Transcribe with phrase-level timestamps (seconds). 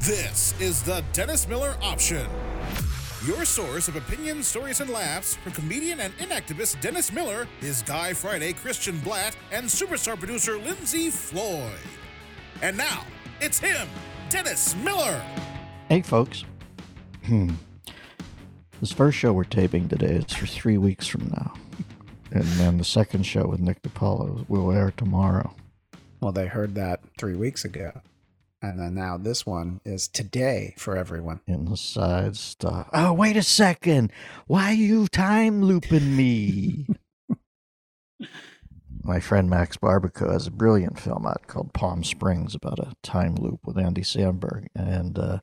[0.00, 2.24] This is the Dennis Miller Option.
[3.26, 8.12] Your source of opinions, stories, and laughs from comedian and inactivist Dennis Miller, his Guy
[8.12, 11.72] Friday Christian Blatt, and superstar producer Lindsey Floyd.
[12.62, 13.04] And now,
[13.40, 13.88] it's him,
[14.30, 15.20] Dennis Miller.
[15.88, 16.44] Hey, folks.
[17.26, 17.50] Hmm.
[18.80, 21.54] This first show we're taping today is for three weeks from now.
[22.30, 25.56] And then the second show with Nick DiPaolo will air tomorrow.
[26.20, 28.00] Well, they heard that three weeks ago.
[28.60, 31.40] And then now this one is today for everyone.
[31.46, 32.88] Inside the stuff.
[32.92, 34.12] Oh, wait a second.
[34.46, 36.86] Why are you time looping me?
[39.04, 43.36] My friend Max Barbakow has a brilliant film out called Palm Springs about a time
[43.36, 44.66] loop with Andy Samberg.
[44.74, 45.38] And uh,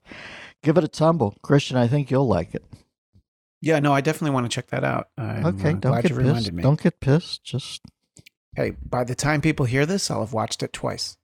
[0.61, 1.37] give it a tumble.
[1.41, 2.65] Christian, I think you'll like it.
[3.61, 5.07] Yeah, no, I definitely want to check that out.
[5.17, 6.55] I'm, okay, uh, don't get pissed.
[6.57, 7.43] Don't get pissed.
[7.43, 7.81] Just
[8.55, 11.17] Hey, by the time people hear this, I'll have watched it twice.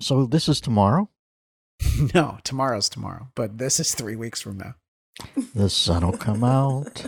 [0.00, 1.08] So this is tomorrow.
[2.14, 4.74] no, tomorrow's tomorrow, but this is three weeks from now.
[5.54, 7.06] The sun will come out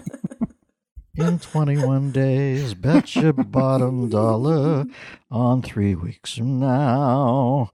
[1.17, 2.75] in 21 days.
[2.75, 4.85] Bet your bottom dollar
[5.31, 7.73] on three weeks from now.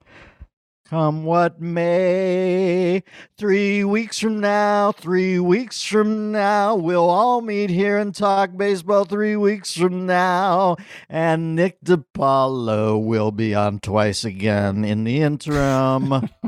[0.89, 3.03] Come what may,
[3.37, 9.05] three weeks from now, three weeks from now, we'll all meet here and talk baseball
[9.05, 10.77] three weeks from now.
[11.11, 16.31] And Nick DiPaolo will be on twice again in the interim.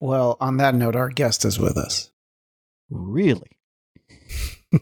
[0.00, 2.10] Well, on that note, our guest is with us.
[2.88, 3.50] really?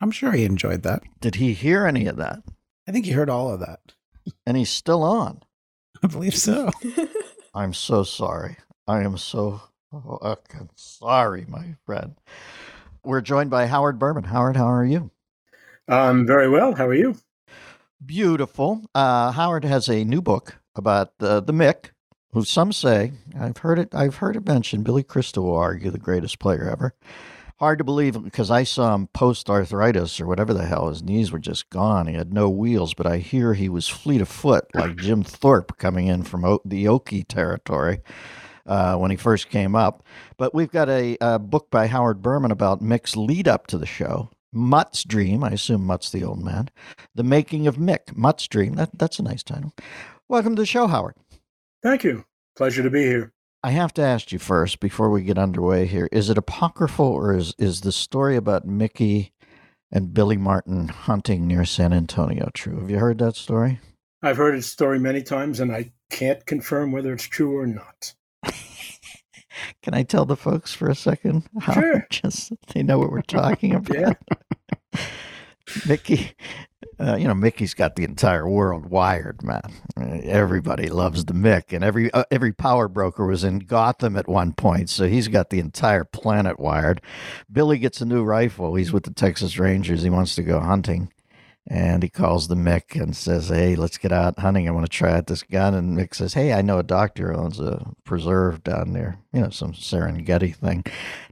[0.00, 1.02] I'm sure he enjoyed that.
[1.20, 2.38] Did he hear any of that?
[2.88, 3.92] I think he heard all of that.
[4.46, 5.42] And he's still on.
[6.02, 6.70] I believe so.
[7.54, 8.56] I'm so sorry.
[8.88, 9.60] I am so
[9.92, 12.16] fucking sorry, my friend.
[13.04, 14.24] We're joined by Howard Burman.
[14.24, 15.10] Howard, how are you?
[15.88, 16.74] Um, very well.
[16.74, 17.16] How are you?
[18.04, 18.82] Beautiful.
[18.94, 21.90] Uh, Howard has a new book about uh, the Mick,
[22.32, 23.94] who some say I've heard it.
[23.94, 24.84] I've heard it mentioned.
[24.84, 26.94] Billy Crystal will argue the greatest player ever.
[27.62, 30.88] Hard to believe because I saw him post arthritis or whatever the hell.
[30.88, 32.08] His knees were just gone.
[32.08, 35.78] He had no wheels, but I hear he was fleet of foot, like Jim Thorpe
[35.78, 38.00] coming in from o- the Okie territory
[38.66, 40.02] uh, when he first came up.
[40.38, 43.86] But we've got a, a book by Howard Burman about Mick's lead up to the
[43.86, 44.30] show.
[44.52, 45.44] Mutt's Dream.
[45.44, 46.68] I assume Mutt's the old man.
[47.14, 48.16] The Making of Mick.
[48.16, 48.74] Mutt's Dream.
[48.74, 49.72] That, that's a nice title.
[50.28, 51.14] Welcome to the show, Howard.
[51.80, 52.24] Thank you.
[52.56, 53.32] Pleasure to be here.
[53.64, 56.08] I have to ask you first before we get underway here.
[56.10, 59.32] Is it apocryphal or is, is the story about Mickey
[59.92, 62.80] and Billy Martin hunting near San Antonio true?
[62.80, 63.78] Have you heard that story?
[64.20, 68.14] I've heard its story many times, and I can't confirm whether it's true or not.
[69.82, 71.48] Can I tell the folks for a second?
[71.60, 72.06] How Sure.
[72.10, 74.16] Just they know what we're talking about.
[74.94, 75.00] Yeah.
[75.86, 76.34] Mickey,
[76.98, 79.62] uh, you know, Mickey's got the entire world wired, man.
[80.24, 84.52] Everybody loves the Mick, and every uh, every power broker was in Gotham at one
[84.52, 87.00] point, so he's got the entire planet wired.
[87.50, 88.74] Billy gets a new rifle.
[88.74, 90.02] He's with the Texas Rangers.
[90.02, 91.11] He wants to go hunting,
[91.66, 94.68] and he calls the Mick and says, "Hey, let's get out hunting.
[94.68, 97.32] I want to try out this gun." And Mick says, "Hey, I know a doctor
[97.32, 99.18] owns a preserve down there.
[99.32, 100.84] You know, some Serengeti thing."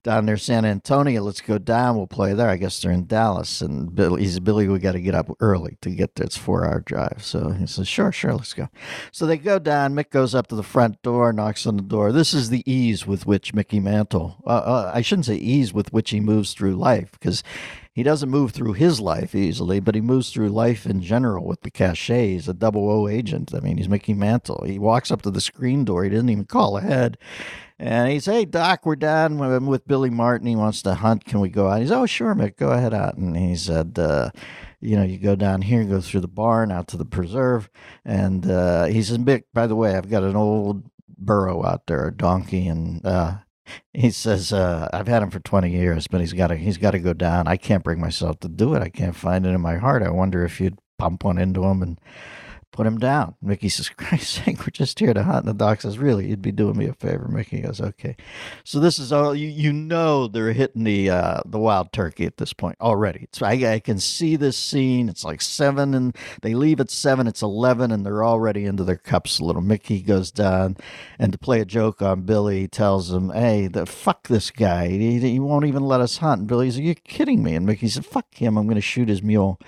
[0.03, 1.23] down near San Antonio.
[1.23, 1.97] Let's go down.
[1.97, 2.49] We'll play there.
[2.49, 3.61] I guess they're in Dallas.
[3.61, 4.69] And Billy, Billy.
[4.69, 6.27] We got to get up early to get there.
[6.27, 7.23] It's four hour drive.
[7.23, 8.69] So he says, sure, sure, let's go.
[9.13, 9.95] So they go down.
[9.95, 12.13] Mick goes up to the front door, knocks on the door.
[12.13, 14.37] This is the ease with which Mickey Mantle.
[14.47, 17.43] Uh, uh, I shouldn't say ease with which he moves through life because.
[17.93, 21.63] He doesn't move through his life easily, but he moves through life in general with
[21.63, 22.33] the cachet.
[22.33, 23.53] He's a double O agent.
[23.53, 24.65] I mean, he's Mickey Mantle.
[24.65, 26.05] He walks up to the screen door.
[26.05, 27.19] He doesn't even call ahead.
[27.81, 29.41] And he's, Hey, Doc, we're done.
[29.41, 30.47] I'm with Billy Martin.
[30.47, 31.25] He wants to hunt.
[31.25, 31.81] Can we go out?
[31.81, 33.17] He's, Oh, sure, Mick, go ahead out.
[33.17, 34.31] And he said, uh,
[34.81, 37.69] You know, you go down here, go through the barn, out to the preserve.
[38.05, 42.07] And uh, he says, Mick, by the way, I've got an old burro out there,
[42.07, 42.69] a donkey.
[42.69, 43.39] And uh,
[43.93, 46.93] he says, uh, I've had him for 20 years, but he's got to he's got
[46.93, 47.49] to go down.
[47.49, 48.83] I can't bring myself to do it.
[48.83, 50.03] I can't find it in my heart.
[50.03, 51.99] I wonder if you'd pump one into him and
[52.81, 53.35] put him down.
[53.43, 55.45] Mickey says, Christ's sake, we're just here to hunt.
[55.45, 57.29] And the doc says, Really, you'd be doing me a favor.
[57.29, 58.17] Mickey goes, Okay.
[58.65, 62.39] So this is all you you know they're hitting the uh the wild turkey at
[62.39, 63.25] this point already.
[63.25, 65.11] It's I, I can see this scene.
[65.11, 68.97] It's like seven and they leave at seven, it's eleven, and they're already into their
[68.97, 69.61] cups a little.
[69.61, 70.79] Mickey goes down
[71.19, 74.89] and to play a joke on Billy, tells him, Hey, the fuck this guy.
[74.89, 76.41] He, he won't even let us hunt.
[76.41, 77.57] And Billy says, Are you kidding me?
[77.57, 79.61] And Mickey said, Fuck him, I'm gonna shoot his mule.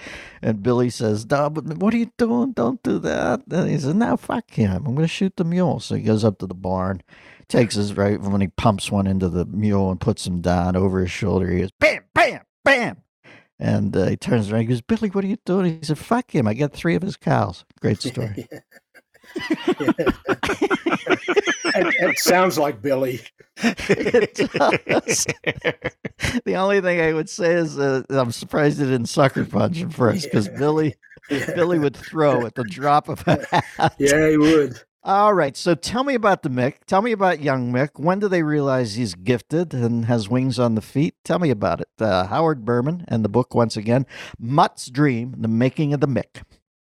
[0.43, 2.53] And Billy says, "Duh, but what are you doing?
[2.53, 3.43] Don't do that.
[3.51, 4.77] And he says, No, fuck him.
[4.87, 5.81] I'm going to shoot the mule.
[5.81, 7.03] So he goes up to the barn,
[7.49, 11.01] takes his rifle, when he pumps one into the mule and puts him down over
[11.01, 11.51] his shoulder.
[11.51, 13.03] He goes, Bam, bam, bam.
[13.59, 14.63] And uh, he turns around.
[14.63, 15.79] He goes, Billy, what are you doing?
[15.79, 16.49] He said, Fuck him.
[16.49, 17.65] I got three of his cows.
[17.81, 18.49] Great story.
[21.75, 23.20] and, and it sounds like Billy.
[23.62, 25.26] it does.
[26.44, 29.91] the only thing I would say is uh, I'm surprised he didn't sucker punch him
[29.91, 30.59] first because Yeah.
[30.59, 30.94] Billy
[31.31, 31.55] Yeah.
[31.55, 33.47] Billy would throw at the drop of a
[33.79, 33.94] hat.
[33.99, 34.81] Yeah, he would.
[35.05, 35.56] All right.
[35.56, 36.75] So tell me about the Mick.
[36.87, 37.91] Tell me about young Mick.
[37.99, 41.15] When do they realize he's gifted and has wings on the feet?
[41.25, 41.88] Tell me about it.
[41.99, 44.05] Uh, Howard Burman and the book once again,
[44.38, 46.43] Mutt's Dream: The Making of the Mick.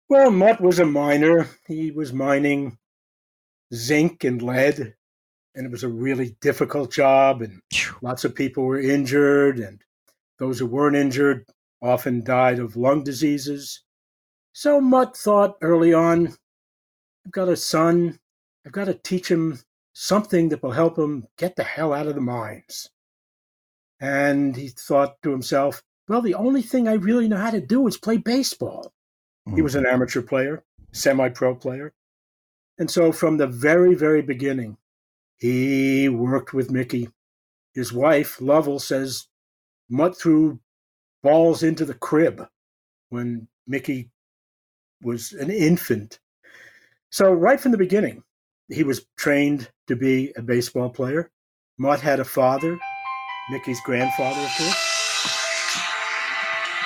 [0.09, 1.47] Well, Mutt was a miner.
[1.67, 2.77] He was mining
[3.73, 4.95] zinc and lead,
[5.55, 7.61] and it was a really difficult job, and
[8.01, 9.81] lots of people were injured, and
[10.39, 11.45] those who weren't injured
[11.81, 13.83] often died of lung diseases.
[14.53, 16.27] So Mutt thought early on,
[17.25, 18.19] I've got a son,
[18.65, 19.59] I've got to teach him
[19.93, 22.89] something that will help him get the hell out of the mines.
[23.99, 27.87] And he thought to himself, well, the only thing I really know how to do
[27.87, 28.91] is play baseball.
[29.55, 29.85] He was mm-hmm.
[29.85, 31.93] an amateur player, semi pro player.
[32.77, 34.77] And so from the very, very beginning,
[35.37, 37.09] he worked with Mickey.
[37.73, 39.27] His wife, Lovell, says
[39.89, 40.59] Mutt threw
[41.21, 42.47] balls into the crib
[43.09, 44.09] when Mickey
[45.01, 46.19] was an infant.
[47.09, 48.23] So, right from the beginning,
[48.69, 51.29] he was trained to be a baseball player.
[51.77, 52.77] Mutt had a father,
[53.51, 54.89] Mickey's grandfather, of course.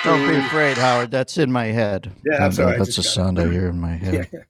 [0.04, 1.10] Don't be afraid, Howard.
[1.10, 2.12] That's in my head.
[2.24, 4.28] Yeah, I'm sorry, That's a sound I hear in my head.
[4.32, 4.40] Yeah.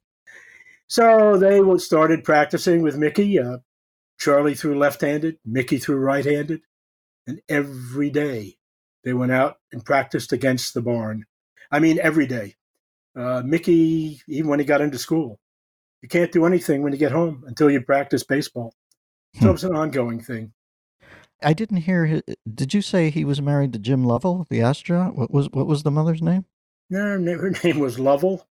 [0.89, 3.39] So they started practicing with Mickey.
[3.39, 3.59] Uh,
[4.19, 6.63] Charlie threw left-handed, Mickey threw right-handed,
[7.27, 8.57] and every day
[9.05, 11.25] they went out and practiced against the barn.
[11.71, 12.57] I mean, every day.
[13.15, 15.39] Uh, Mickey, even when he got into school,
[16.03, 18.73] you can't do anything when you get home until you practice baseball.
[19.35, 19.49] So Hmm.
[19.49, 20.53] it was an ongoing thing.
[21.43, 22.07] I didn't hear.
[22.07, 25.15] His, did you say he was married to Jim Lovell, the astronaut?
[25.17, 26.47] What was what was the mother's name?
[26.91, 28.49] Na- her name was Lovell.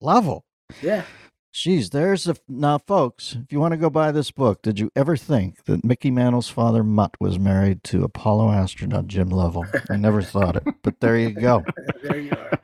[0.00, 0.44] Lovell.
[0.82, 1.04] Yeah.
[1.52, 3.34] Jeez, there's a now, folks.
[3.34, 6.48] If you want to go buy this book, did you ever think that Mickey Mantle's
[6.48, 9.66] father Mutt was married to Apollo astronaut Jim Lovell?
[9.90, 11.64] I never thought it, but there you go.
[12.02, 12.58] There you are.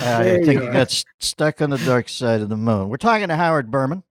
[0.00, 2.88] I There think you got st- stuck on the dark side of the moon.
[2.88, 4.02] We're talking to Howard Berman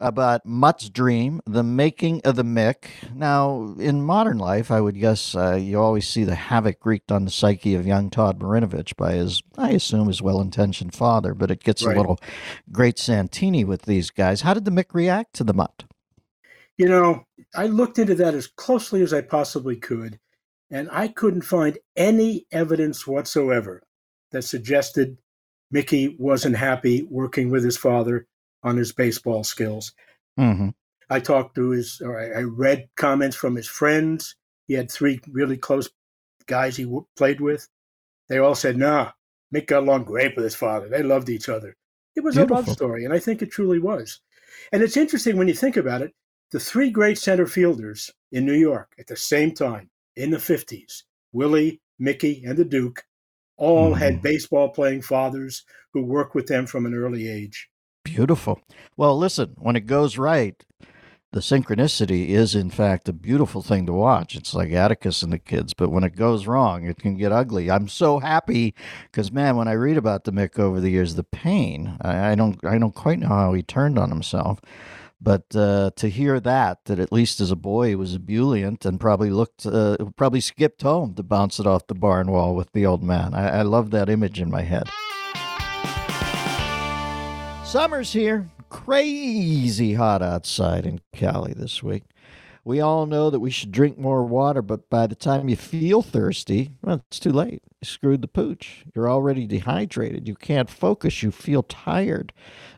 [0.00, 2.86] about Mutt's dream, the making of the Mick.
[3.14, 7.24] Now, in modern life, I would guess uh, you always see the havoc wreaked on
[7.24, 11.34] the psyche of young Todd Marinovich by his, I assume, his well-intentioned father.
[11.34, 11.96] But it gets Right.
[11.96, 12.20] a little
[12.72, 14.42] great Santini with these guys.
[14.42, 15.84] How did the Mick react to the Mutt?
[16.76, 17.24] You know,
[17.54, 20.20] I looked into that as closely as I possibly could,
[20.70, 23.82] and I couldn't find any evidence whatsoever
[24.30, 25.18] that suggested
[25.70, 28.26] Mickey wasn't happy working with his father
[28.62, 29.92] on his baseball skills.
[30.38, 30.70] Mm-hmm.
[31.10, 34.36] I talked to his, or I read comments from his friends.
[34.66, 35.88] He had three really close
[36.46, 37.68] guys he w- played with.
[38.28, 39.12] They all said, nah,
[39.54, 40.88] Mick got along great with his father.
[40.88, 41.74] They loved each other.
[42.14, 44.20] It was a love story, and I think it truly was.
[44.72, 46.12] And it's interesting when you think about it
[46.50, 51.02] the three great center fielders in New York at the same time in the 50s,
[51.32, 53.04] Willie, Mickey, and the Duke,
[53.56, 53.98] all Mhm.
[53.98, 57.68] had baseball playing fathers who worked with them from an early age.
[58.08, 58.60] Beautiful.
[58.96, 60.64] Well, listen, when it goes right,
[61.32, 64.34] the synchronicity is, in fact, a beautiful thing to watch.
[64.34, 67.70] It's like Atticus and the kids, but when it goes wrong, it can get ugly.
[67.70, 68.74] I'm so happy
[69.10, 72.34] because, man, when I read about the Mick over the years, the pain, I, I
[72.34, 74.60] don't, I don't quite know how he turned on himself.
[75.20, 79.00] But uh, to hear that, that at least as a boy he was ebullient and
[79.00, 82.86] probably looked, uh, probably skipped home to bounce it off the barn wall with the
[82.86, 83.34] old man.
[83.34, 84.88] I, I love that image in my head.
[87.68, 88.48] Summer's here.
[88.70, 92.04] Crazy hot outside in Cali this week.
[92.64, 96.00] We all know that we should drink more water, but by the time you feel
[96.00, 97.60] thirsty, well, it's too late.
[97.82, 98.86] You screwed the pooch.
[98.94, 100.26] You're already dehydrated.
[100.26, 101.22] You can't focus.
[101.22, 102.32] You feel tired.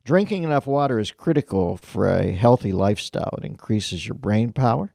[0.04, 3.38] Drinking enough water is critical for a healthy lifestyle.
[3.38, 4.92] It increases your brain power,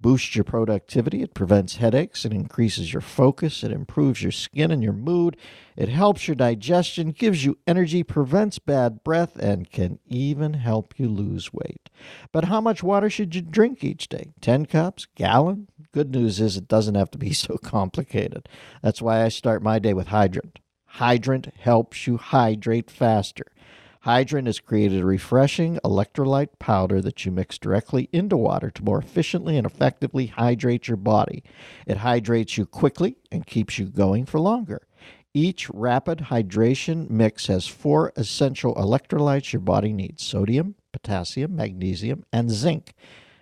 [0.00, 4.82] boosts your productivity, it prevents headaches, it increases your focus, it improves your skin and
[4.82, 5.36] your mood,
[5.76, 11.08] it helps your digestion, gives you energy, prevents bad breath, and can even help you
[11.08, 11.90] lose weight.
[12.32, 14.32] But how much water should you drink each day?
[14.40, 15.06] 10 cups?
[15.14, 15.68] Gallon?
[15.92, 18.48] Good news is it doesn't have to be so complicated.
[18.82, 20.58] That's why I start my day with Hydrant.
[20.94, 23.44] Hydrant helps you hydrate faster.
[24.04, 28.98] Hydrant has created a refreshing electrolyte powder that you mix directly into water to more
[28.98, 31.44] efficiently and effectively hydrate your body.
[31.86, 34.86] It hydrates you quickly and keeps you going for longer.
[35.34, 42.50] Each rapid hydration mix has four essential electrolytes your body needs sodium, potassium, magnesium, and
[42.50, 42.94] zinc.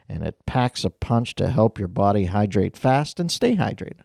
[0.09, 4.01] And it packs a punch to help your body hydrate fast and stay hydrated.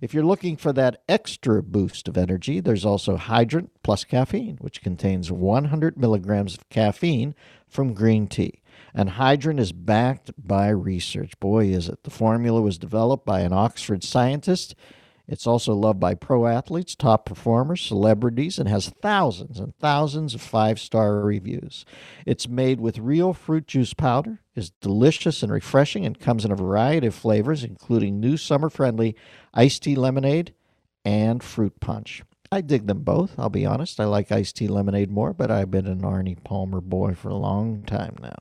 [0.00, 4.80] If you're looking for that extra boost of energy, there's also Hydrant Plus Caffeine, which
[4.80, 7.34] contains 100 milligrams of caffeine
[7.68, 8.62] from green tea.
[8.94, 11.38] And Hydrant is backed by research.
[11.38, 12.04] Boy, is it.
[12.04, 14.74] The formula was developed by an Oxford scientist.
[15.30, 20.42] It's also loved by pro athletes, top performers, celebrities, and has thousands and thousands of
[20.42, 21.84] five star reviews.
[22.26, 26.56] It's made with real fruit juice powder, is delicious and refreshing, and comes in a
[26.56, 29.14] variety of flavors, including new summer friendly
[29.54, 30.52] iced tea lemonade
[31.04, 32.24] and fruit punch.
[32.50, 33.38] I dig them both.
[33.38, 34.00] I'll be honest.
[34.00, 37.36] I like iced tea lemonade more, but I've been an Arnie Palmer boy for a
[37.36, 38.34] long time now.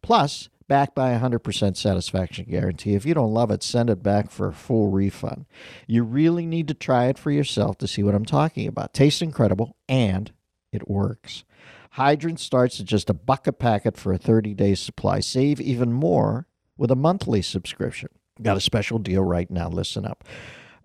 [0.00, 2.94] Plus, backed by a 100% satisfaction guarantee.
[2.94, 5.46] If you don't love it, send it back for a full refund.
[5.86, 8.94] You really need to try it for yourself to see what I'm talking about.
[8.94, 10.32] Tastes incredible and
[10.72, 11.44] it works.
[11.92, 15.20] Hydrant starts at just a buck a packet for a 30 day supply.
[15.20, 16.46] Save even more
[16.76, 18.10] with a monthly subscription.
[18.42, 19.68] Got a special deal right now.
[19.68, 20.24] Listen up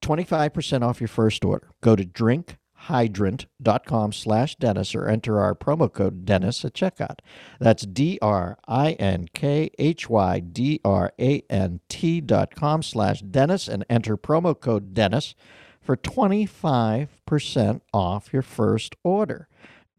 [0.01, 1.69] 25% off your first order.
[1.81, 2.57] Go to drink
[2.87, 7.19] hydrant.com slash Dennis or enter our promo code Dennis at checkout.
[7.59, 12.81] That's D R I N K H Y D R A N T dot com
[12.81, 15.35] slash Dennis and enter promo code Dennis
[15.81, 19.47] for 25% off your first order.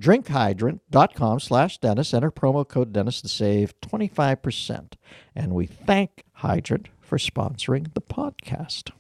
[0.00, 2.12] Drinkhydrant.com slash Dennis.
[2.12, 4.94] Enter promo code Dennis to save 25%.
[5.36, 8.90] And we thank Hydrant for sponsoring the podcast.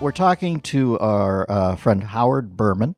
[0.00, 2.96] We're talking to our uh, friend Howard Burman,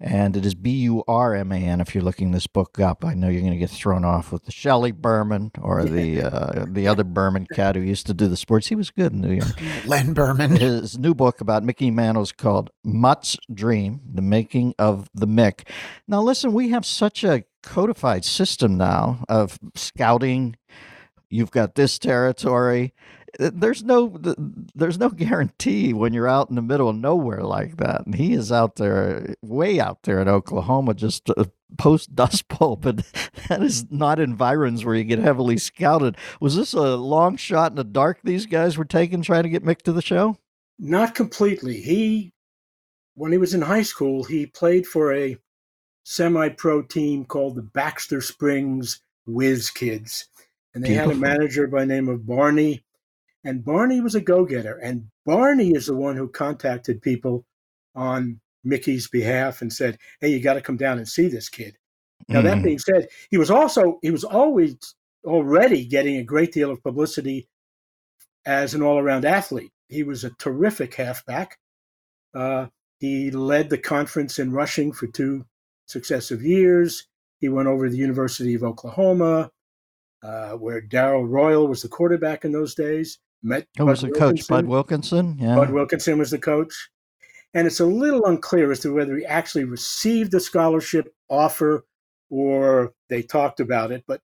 [0.00, 1.80] and it is B U R M A N.
[1.80, 4.46] If you're looking this book up, I know you're going to get thrown off with
[4.46, 8.36] the Shelley Berman or the uh, the other Berman cat who used to do the
[8.36, 8.66] sports.
[8.66, 9.60] He was good in New York.
[9.86, 10.56] Len Berman.
[10.56, 15.68] His new book about Mickey Mantle is called Mutt's Dream: The Making of the Mick.
[16.08, 20.56] Now, listen, we have such a codified system now of scouting.
[21.32, 22.92] You've got this territory
[23.40, 24.12] there's no
[24.74, 28.04] there's no guarantee when you're out in the middle of nowhere like that.
[28.04, 31.44] And he is out there, way out there in Oklahoma, just uh,
[31.78, 32.76] post Dust Bowl.
[32.76, 32.96] But
[33.48, 36.16] that is not environs where you get heavily scouted.
[36.40, 39.64] Was this a long shot in the dark these guys were taking trying to get
[39.64, 40.36] Mick to the show?
[40.78, 41.80] Not completely.
[41.80, 42.32] He,
[43.14, 45.38] when he was in high school, he played for a
[46.04, 50.26] semi-pro team called the Baxter Springs Whiz Kids,
[50.74, 52.82] and they had a manager by name of Barney
[53.44, 54.76] and Barney was a go getter.
[54.78, 57.44] And Barney is the one who contacted people
[57.94, 61.76] on Mickey's behalf and said, Hey, you got to come down and see this kid.
[62.28, 62.44] Now, mm.
[62.44, 64.76] that being said, he was also, he was always
[65.24, 67.48] already getting a great deal of publicity
[68.44, 69.72] as an all around athlete.
[69.88, 71.58] He was a terrific halfback.
[72.34, 72.66] Uh,
[72.98, 75.46] he led the conference in rushing for two
[75.86, 77.06] successive years.
[77.40, 79.50] He went over to the University of Oklahoma,
[80.22, 83.18] uh, where Darrell Royal was the quarterback in those days.
[83.42, 84.36] Met Who was the Wilkinson.
[84.36, 84.48] coach?
[84.48, 85.36] Bud Wilkinson.
[85.38, 85.54] Yeah.
[85.54, 86.90] Bud Wilkinson was the coach,
[87.54, 91.84] and it's a little unclear as to whether he actually received the scholarship offer
[92.28, 94.04] or they talked about it.
[94.06, 94.20] But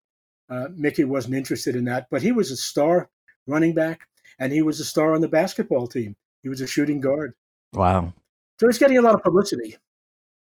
[0.49, 2.07] uh, Mickey wasn't interested in that.
[2.11, 3.09] But he was a star
[3.47, 4.01] running back,
[4.39, 6.17] and he was a star on the basketball team.
[6.43, 7.35] He was a shooting guard.
[7.73, 8.13] Wow.
[8.61, 9.77] So he's getting a lot of publicity.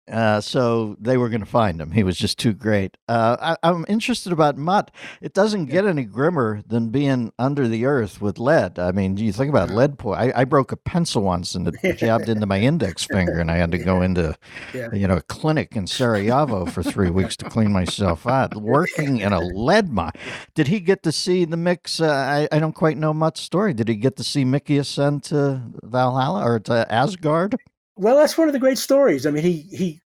[0.10, 1.92] Uh, so they were going to find him.
[1.92, 2.98] He was just too great.
[3.08, 4.92] Uh, I, am interested about Mutt.
[5.22, 8.80] It doesn't get any grimmer than being under the earth with lead.
[8.80, 10.32] I mean, do you think about lead poison?
[10.36, 13.58] I, I, broke a pencil once and it jabbed into my index finger, and I
[13.58, 14.36] had to go into,
[14.74, 14.92] yeah.
[14.94, 18.56] you know, a clinic in Sarajevo for three weeks to clean myself out.
[18.56, 20.12] Working in a lead mine.
[20.56, 22.02] Did he get to see the mix?
[22.02, 23.74] Uh, I, I don't quite know Mutt's story.
[23.74, 27.56] Did he get to see Mickey ascend to Valhalla or to Asgard?
[28.00, 29.26] Well, that's one of the great stories.
[29.26, 30.02] I mean, he he.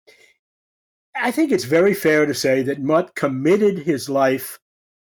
[1.16, 4.60] I think it's very fair to say that Mutt committed his life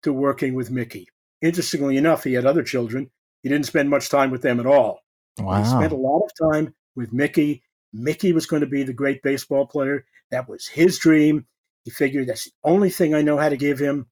[0.02, 1.08] to working with Mickey.
[1.40, 3.10] Interestingly enough, he had other children.
[3.42, 5.00] He didn't spend much time with them at all.
[5.38, 5.62] Wow.
[5.62, 7.62] He spent a lot of time with Mickey.
[7.94, 10.04] Mickey was going to be the great baseball player.
[10.30, 11.46] That was his dream.
[11.84, 14.06] He figured that's the only thing I know how to give him.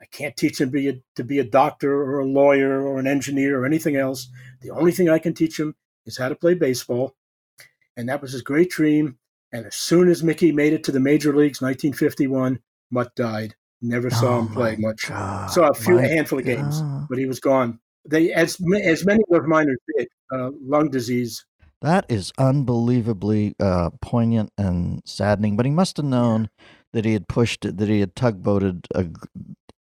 [0.00, 3.06] I can't teach him be a, to be a doctor or a lawyer or an
[3.06, 4.30] engineer or anything else.
[4.62, 5.74] The only thing I can teach him
[6.06, 7.14] is how to play baseball
[7.98, 9.18] and that was his great dream.
[9.52, 13.54] And as soon as Mickey made it to the major leagues, 1951, Mutt died.
[13.82, 15.08] Never saw oh him play much.
[15.08, 17.06] God, saw a few, a handful of games, God.
[17.08, 17.78] but he was gone.
[18.08, 21.44] They, as as many of the miners did, uh, lung disease.
[21.80, 25.56] That is unbelievably uh, poignant and saddening.
[25.56, 26.50] But he must have known
[26.92, 29.06] that he had pushed, that he had tugboated a,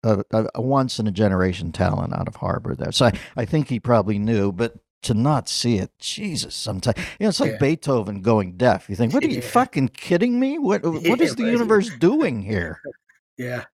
[0.03, 2.91] a, a, once in a generation talent out of Harbor there.
[2.91, 4.51] So I, I think he probably knew.
[4.51, 5.91] But to not see it.
[5.99, 7.57] Jesus, sometimes you know it's like yeah.
[7.59, 8.89] Beethoven going deaf.
[8.89, 9.47] You think, what are you yeah.
[9.47, 10.57] fucking kidding me?
[10.57, 12.81] What what is the universe doing here?
[13.37, 13.65] Yeah,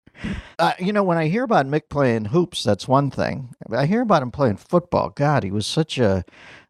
[0.59, 3.55] Uh, you know, when I hear about Mick playing hoops, that's one thing.
[3.71, 5.09] I hear about him playing football.
[5.09, 6.23] God, he was such a.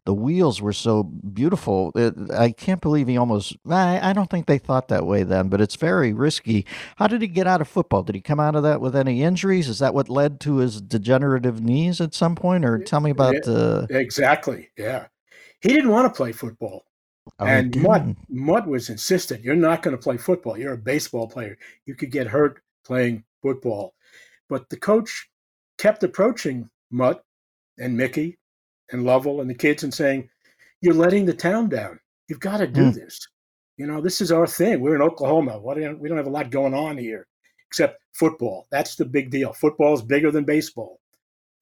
[0.04, 1.92] The wheels were so beautiful.
[1.94, 3.56] It, I can't believe he almost.
[3.68, 6.66] I, I don't think they thought that way then, but it's very risky.
[6.96, 8.02] How did he get out of football?
[8.02, 9.68] Did he come out of that with any injuries?
[9.68, 12.64] Is that what led to his degenerative knees at some point?
[12.64, 13.86] Or tell me about the.
[13.90, 14.70] Exactly.
[14.76, 15.06] Yeah.
[15.60, 16.84] He didn't want to play football.
[17.38, 18.02] Oh, and Mutt.
[18.28, 19.44] Mutt was insistent.
[19.44, 20.58] You're not going to play football.
[20.58, 21.56] You're a baseball player.
[21.86, 23.94] You could get hurt playing football.
[24.48, 25.28] But the coach
[25.78, 27.22] kept approaching Mutt
[27.78, 28.38] and Mickey
[28.90, 30.28] and Lovell and the kids and saying,
[30.80, 32.00] You're letting the town down.
[32.28, 32.90] You've got to do Hmm.
[32.92, 33.28] this.
[33.76, 34.80] You know, this is our thing.
[34.80, 35.58] We're in Oklahoma.
[35.58, 37.26] What do you- we don't have a lot going on here
[37.68, 38.66] except football.
[38.70, 39.52] That's the big deal.
[39.54, 41.00] Football is bigger than baseball.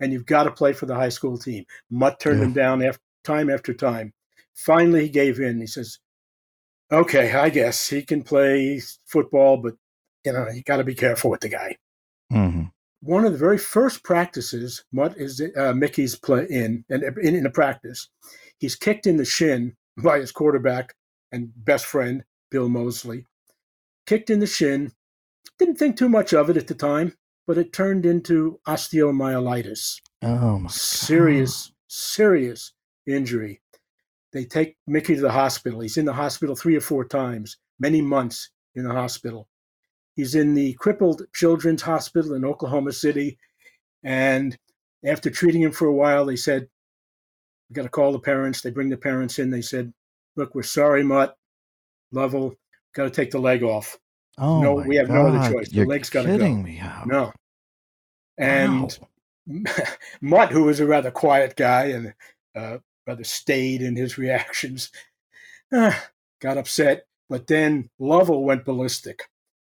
[0.00, 1.64] And you've got to play for the high school team.
[1.90, 2.46] Mutt turned Yeah.
[2.46, 4.12] him down after, time after time.
[4.54, 5.60] Finally, he gave in.
[5.60, 5.98] He says,
[6.90, 9.74] Okay, I guess he can play football, but
[10.24, 11.76] you know, you got to be careful with the guy.
[12.32, 12.70] Mhm.
[13.02, 17.46] One of the very first practices Mutt is uh, Mickey's play in, and in, in
[17.46, 18.08] a practice,
[18.58, 20.94] he's kicked in the shin by his quarterback
[21.32, 23.26] and best friend Bill Mosley.
[24.06, 24.92] Kicked in the shin.
[25.58, 27.14] Didn't think too much of it at the time,
[27.46, 32.72] but it turned into osteomyelitis Oh, my serious, serious
[33.06, 33.60] injury.
[34.32, 35.80] They take Mickey to the hospital.
[35.80, 39.48] He's in the hospital three or four times, many months in the hospital.
[40.20, 43.38] He's in the crippled children's hospital in Oklahoma City.
[44.04, 44.54] And
[45.02, 46.68] after treating him for a while, they said,
[47.70, 48.60] We got to call the parents.
[48.60, 49.48] They bring the parents in.
[49.48, 49.94] They said,
[50.36, 51.38] Look, we're sorry, Mutt,
[52.12, 52.54] Lovell,
[52.94, 53.96] got to take the leg off.
[54.36, 55.70] Oh, No, we have no other choice.
[55.70, 56.34] The You're leg's gotta go.
[56.36, 56.76] kidding me.
[56.76, 57.08] Howard.
[57.08, 57.32] No.
[58.36, 58.98] And
[59.46, 59.72] Wow.
[60.20, 62.12] Mutt, who was a rather quiet guy and
[62.54, 64.90] uh, rather staid in his reactions,
[65.72, 65.92] uh,
[66.42, 67.06] got upset.
[67.30, 69.22] But then Lovell went ballistic.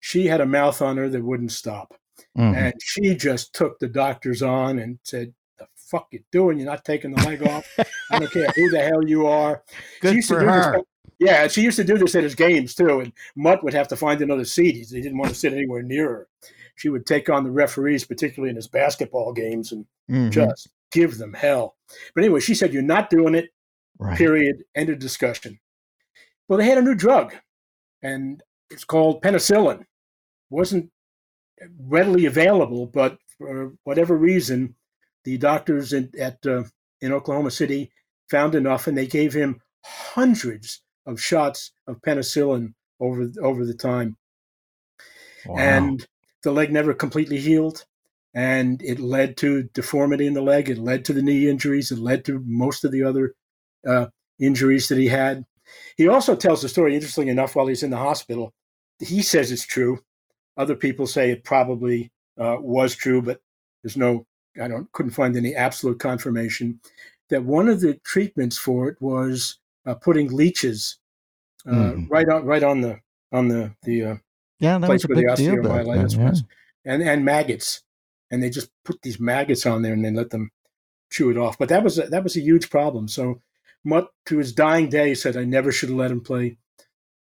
[0.01, 1.95] She had a mouth on her that wouldn't stop.
[2.37, 2.57] Mhm.
[2.57, 6.59] And she just took the doctors on and said, The fuck you doing?
[6.59, 7.67] You're not taking the leg off.
[8.11, 9.63] I don't care who the hell you are.
[9.69, 10.81] She Good for do this- her.
[11.19, 13.01] yeah, she used to do this at his games too.
[13.01, 14.77] And Mutt would have to find another seat.
[14.77, 16.29] He didn't want to sit anywhere near her.
[16.77, 20.31] She would take on the referees, particularly in his basketball games, and Mhm.
[20.31, 21.77] just give them hell.
[22.15, 23.51] But anyway, she said, You're not doing it,
[23.99, 24.17] Right.
[24.17, 24.65] period.
[24.75, 25.61] End of discussion.
[26.49, 27.35] Well, they had a new drug,
[28.03, 29.85] and it's called penicillin.
[30.51, 30.91] Wasn't
[31.81, 34.75] readily available, but for whatever reason,
[35.25, 36.65] the doctors in, at uh,
[37.01, 37.93] in Oklahoma City
[38.31, 44.17] found enough, and they gave him hundreds of shots of penicillin over over the time
[45.47, 45.57] Wow.
[45.59, 46.07] and
[46.43, 47.85] the leg never completely healed
[48.35, 51.99] and it led to deformity in the leg it led to the knee injuries it
[51.99, 53.35] led to most of the other
[53.89, 54.07] uh,
[54.39, 55.45] injuries that he had
[55.97, 58.53] he also tells the story interesting enough while he's in the hospital
[58.99, 59.99] he says it's true
[60.57, 63.41] other people say it probably uh, was true but
[63.83, 64.27] there's no
[64.61, 66.81] i don't couldn't find any absolute confirmation
[67.29, 70.99] that one of the treatments for it was uh, putting leeches
[71.67, 72.07] uh, Mhm.
[72.11, 73.01] right on right on the
[73.33, 74.17] on the the uh,
[74.59, 75.87] yeah, that place was a where the big deal back then.
[75.87, 76.31] osteomyelitis Yeah.
[76.31, 76.45] was,
[76.85, 77.83] and and maggots,
[78.31, 80.51] and they just put these maggots on there and then let them
[81.11, 81.57] chew it off.
[81.59, 83.09] But that was a, that was a huge problem.
[83.09, 83.41] So
[83.85, 86.57] Mutt, to his dying day, said, "I never should have let him play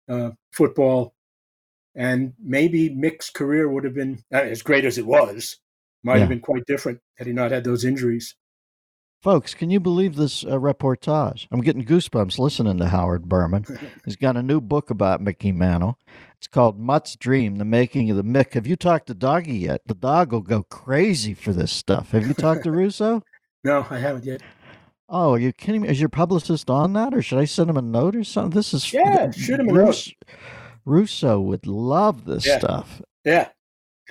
[0.10, 1.14] uh, football."
[1.96, 5.58] And maybe Mick's career would have been uh, as great as it was.
[6.04, 6.20] Might Yeah.
[6.22, 8.36] have been quite different had he not had those injuries.
[9.22, 11.48] Folks, can you believe this uh, reportage?
[11.50, 13.66] I'm getting goosebumps listening to Howard Burman.
[14.06, 15.98] He's got a new book about Mickey Mantle.
[16.38, 18.54] It's called Mutt's Dream, The Making of the Mick.
[18.54, 19.80] Have you talked to Doggy yet?
[19.86, 22.12] The dog will go crazy for this stuff.
[22.12, 23.24] Have you talked to Russo?
[23.64, 24.42] no, I haven't yet.
[25.08, 25.88] Oh, are you kidding me?
[25.90, 28.50] Is your publicist on that, or should I send him a note or something?
[28.58, 30.08] This is Yeah, shoot him a note.
[30.86, 32.60] Rus- Russo would love this Yeah.
[32.60, 33.02] stuff.
[33.24, 33.50] Yeah,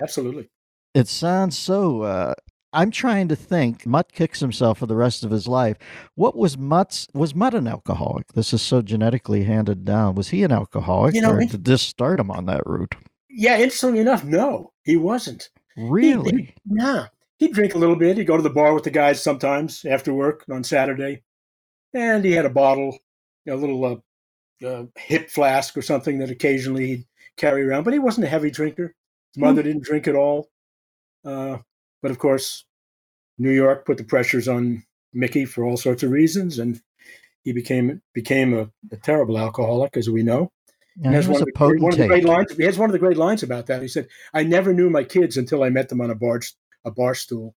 [0.01, 0.49] absolutely.
[0.93, 2.01] It sounds so.
[2.03, 2.33] Uh,
[2.71, 3.85] I'm trying to think.
[3.85, 5.77] Mutt kicks himself for the rest of his life.
[6.15, 7.07] What was Mutt's?
[7.13, 8.33] Was Mutt an alcoholic?
[8.33, 10.15] This is so genetically handed down.
[10.15, 12.95] Was he an alcoholic, You know, or he- did this start him on that route?
[13.29, 15.49] Yeah, interestingly enough, no, he wasn't.
[15.77, 16.31] Really?
[16.31, 17.07] he- yeah.
[17.37, 18.17] He'd drink a little bit.
[18.17, 21.23] He'd go to the bar with the guys sometimes after work on Saturday.
[21.93, 22.97] And he had a bottle,
[23.47, 23.95] a little uh,
[24.65, 27.05] uh, hip flask or something that occasionally he'd
[27.37, 27.83] carry around.
[27.83, 28.93] But he wasn't a heavy drinker.
[29.33, 30.49] His mother didn't drink at all.
[31.25, 31.57] Uh,
[32.01, 32.65] but of course,
[33.37, 36.59] New York put the pressures on Mickey for all sorts of reasons.
[36.59, 36.81] And
[37.43, 40.51] he became became a, a terrible alcoholic, as we know.
[40.97, 42.55] Yeah, And he that's was one a of, the, great- one of the great lines.
[42.55, 43.81] He has one of the great lines about that.
[43.81, 46.39] He said, "I never knew my kids until I met them on a bar
[46.85, 47.55] a bar stool."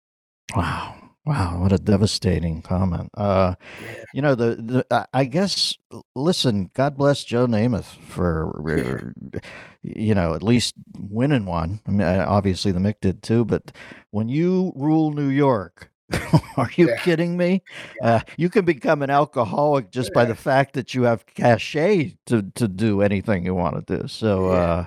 [0.55, 1.02] Wow.
[1.25, 3.09] Wow, what a devastating comment.
[3.15, 4.03] Uh, Yeah.
[4.13, 4.55] you know, the,
[4.89, 5.77] the I- guess
[6.15, 8.61] listen, God bless Joe Namath for
[9.83, 11.79] you know, at least winning one.
[11.87, 13.71] I mean, uh, obviously the Mick did too, but
[14.11, 15.89] when you rule New York,
[16.57, 16.97] are you Yeah.
[17.03, 17.63] kidding me?
[18.01, 22.41] Uh, you can become an alcoholic just by the fact that you have cachet to
[22.55, 24.07] to do anything you want to do.
[24.09, 24.57] So, Yeah.
[24.57, 24.85] uh,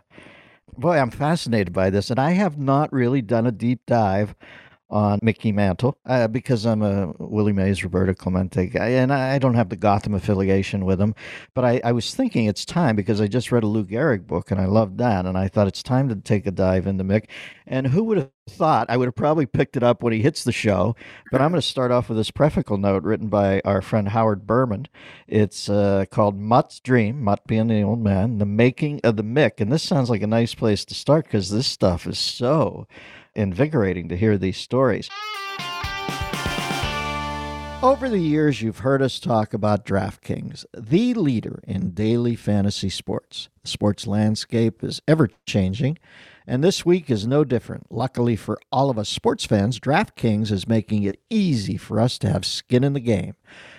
[0.77, 4.35] boy, I'm fascinated by this, and I have not really done a deep dive
[4.88, 9.55] on Mickey Mantle uh, because I'm a Willie Mays, Roberto Clemente guy, and I don't
[9.55, 11.14] have the Gotham affiliation with him.
[11.55, 14.51] But I, I was thinking it's time because I just read a Lou Gehrig book
[14.51, 17.27] and I loved that, and I thought it's time to take a dive into Mick.
[17.66, 20.44] And who would have thought I would have probably picked it up when he hits
[20.44, 20.94] the show?
[21.33, 24.46] But I'm going to start off with this prefacial note written by our friend Howard
[24.46, 24.87] Burman.
[25.27, 29.61] It's uh, called Mutt's Dream, Mutt being the old man, the making of the Mick.
[29.61, 32.87] And this sounds like a nice place to start because this stuff is so
[33.37, 35.09] invigorating to hear these stories.
[37.83, 43.49] Over the years, you've heard us talk about DraftKings, the leader in daily fantasy sports.
[43.62, 45.99] The sports landscape is ever changing,
[46.46, 47.92] and this week is no different.
[47.92, 52.31] Luckily for all of us sports fans, DraftKings is making it easy for us to
[52.31, 53.37] have skin in the game.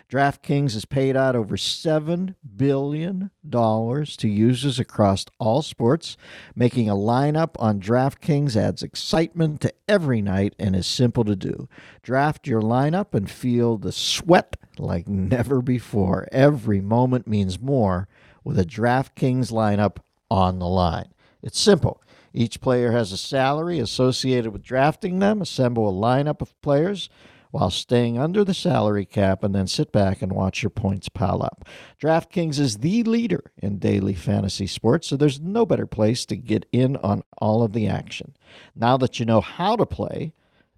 [0.10, 6.16] DraftKings has paid out over $7 billion to users across all sports,
[6.56, 11.68] making a lineup on DraftKings adds excitement to every night and is simple to do.
[12.04, 16.28] Draft your lineup and feel the sweat like never before.
[16.32, 18.08] Every moment means more
[18.46, 19.98] with a DraftKings lineup
[20.32, 21.14] on the line.
[21.44, 22.02] It's simple.
[22.34, 25.42] Each player has a salary associated with drafting them.
[25.42, 27.10] Assemble a lineup of players
[27.58, 31.42] while staying under the salary cap and then sit back and watch your points pile
[31.42, 31.66] up.
[32.00, 36.68] DraftKings is the leader in daily fantasy sports, so there's no better place to get
[36.72, 38.36] in on all of the action.
[38.76, 40.34] Now that you know how to play,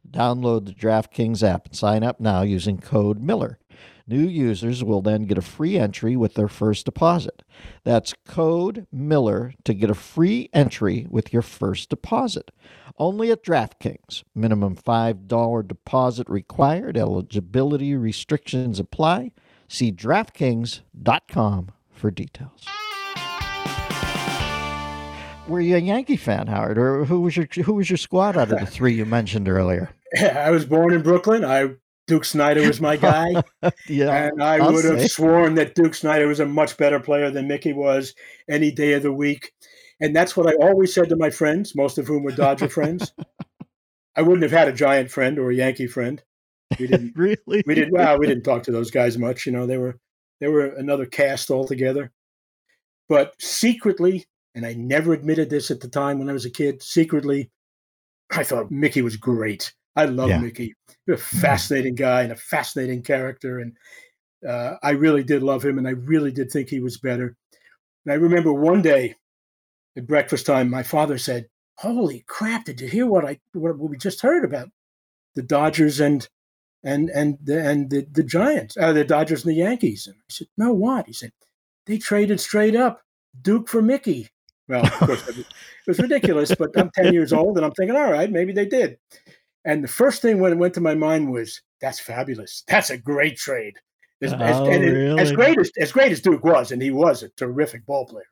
[0.10, 3.60] download the DraftKings app and sign up now using code Miller.
[4.10, 7.44] New users will then get a free entry with their first deposit.
[7.84, 12.50] That's code Miller to get a free entry with your first deposit.
[12.98, 14.24] Only at DraftKings.
[14.34, 16.98] Minimum $5 deposit required.
[16.98, 19.32] Eligibility restrictions apply.
[19.68, 22.66] See DraftKings.com for details.
[25.48, 28.52] Were you a Yankee fan, Howard, or who was your who was your squad out
[28.52, 29.92] of the three you mentioned earlier?
[30.20, 31.46] I was born in Brooklyn.
[31.46, 31.76] I
[32.10, 33.44] Duke Snider was my guy.
[33.88, 37.30] yeah, and I I'll would have sworn that Duke Snider was a much better player
[37.30, 38.16] than Mickey was
[38.50, 39.54] any day of the week.
[40.02, 43.14] And that's what I always said to my friends, most of whom were Dodger friends.
[44.16, 46.22] I wouldn't have had a Giant friend or a Yankee friend.
[46.80, 47.14] We didn't.
[47.16, 47.64] really.
[47.68, 47.94] We didn't.
[47.94, 49.46] Well, we didn't talk to those guys much.
[49.46, 50.00] You know, they were
[50.42, 52.12] they were another cast altogether.
[53.08, 56.82] But secretly, and I never admitted this at the time when I was a kid.
[56.82, 57.52] Secretly,
[58.32, 59.74] I thought Mickey was great.
[59.96, 60.40] I love Yeah.
[60.40, 60.74] Mickey.
[61.06, 63.76] He's a fascinating guy and a fascinating character, and
[64.48, 67.36] uh, I really did love him, and I really did think he was better.
[68.06, 69.16] And I remember one day
[69.98, 71.48] at breakfast time, my father said,
[71.78, 72.66] "Holy crap!
[72.66, 74.70] Did you hear what I what we just heard about
[75.36, 76.28] the Dodgers and
[76.84, 80.24] and and the and the, the Giants, uh, the Dodgers and the Yankees?" And I
[80.30, 81.32] said, "No, what?" He said,
[81.86, 83.02] "They traded straight up
[83.42, 84.30] Duke for Mickey."
[84.70, 85.46] Well, of course, it
[85.88, 89.00] was ridiculous, but I'm 10 years old and I'm thinking, all right, maybe they did.
[89.66, 92.64] And the first thing when it went to my mind was, that's fabulous.
[92.68, 93.76] That's a great trade.
[94.22, 96.92] As, as- Oh, and it- as great as as great as Duke was, and he
[96.92, 98.26] was a terrific ball player.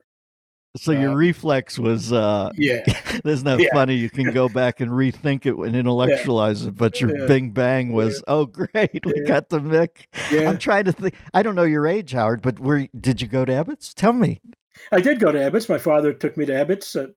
[0.75, 2.83] So your Uh, reflex was uh Yeah,
[3.23, 3.69] there's no Yeah.
[3.73, 7.25] funny you can go back and rethink it and intellectualize it, but your Yeah.
[7.25, 9.23] bing bang was oh great, we Yeah.
[9.27, 10.05] got the Mick.
[10.31, 10.49] yeah.
[10.49, 13.43] I'm trying to think I don't know your age, Howard, but where did you go
[13.45, 13.93] to Ebbets?
[13.93, 14.39] Tell me.
[14.91, 15.67] I did go to Ebbets.
[15.69, 17.07] My father took me to Ebbets, uh,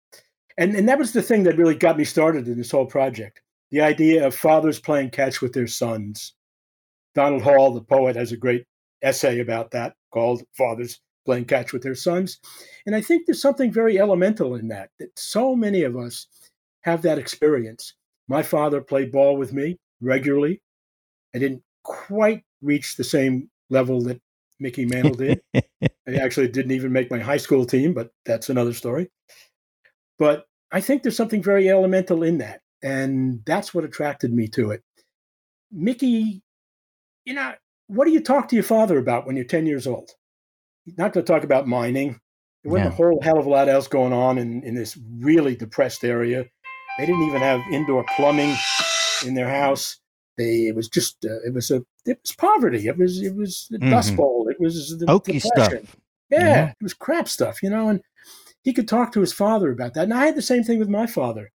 [0.56, 3.42] and and that was the thing that really got me started in this whole project.
[3.70, 6.34] The idea of fathers playing catch with their sons.
[7.14, 8.64] Donald Hall, the poet, has a great
[9.02, 12.40] essay about that called "Fathers Playing Catch with Their Sons,"
[12.86, 14.90] and I think there's something very elemental in that.
[14.98, 16.26] That so many of us
[16.82, 17.94] have that experience.
[18.28, 20.62] My father played ball with me regularly.
[21.34, 24.20] I didn't quite reach the same level that
[24.58, 25.40] Mickey Mantle did.
[25.54, 29.10] I actually didn't even make my high school team, but that's another story.
[30.18, 32.60] But I think there's something very elemental in that.
[32.82, 34.82] And that's what attracted me to it.
[35.70, 36.42] Mickey,
[37.24, 37.52] you know,
[37.86, 40.10] what do you talk to your father about when you're 10 years old?
[40.96, 42.20] Not to talk about mining.
[42.62, 42.92] There wasn't Yeah.
[42.92, 46.44] a whole hell of a lot else going on in, in this really depressed area.
[46.98, 48.54] They didn't even have indoor plumbing
[49.26, 49.98] in their house.
[50.36, 52.86] They, it was just, uh, it was a, it was poverty.
[52.88, 54.16] It was, it was the Dust Mhm.
[54.16, 54.48] Bowl.
[54.50, 55.40] It was the depression.
[55.86, 55.96] stuff.
[56.30, 56.68] Yeah, Yeah.
[56.70, 57.88] it was crap stuff, you know.
[57.88, 58.00] And
[58.62, 60.04] he could talk to his father about that.
[60.04, 61.50] And I had the same thing with my father.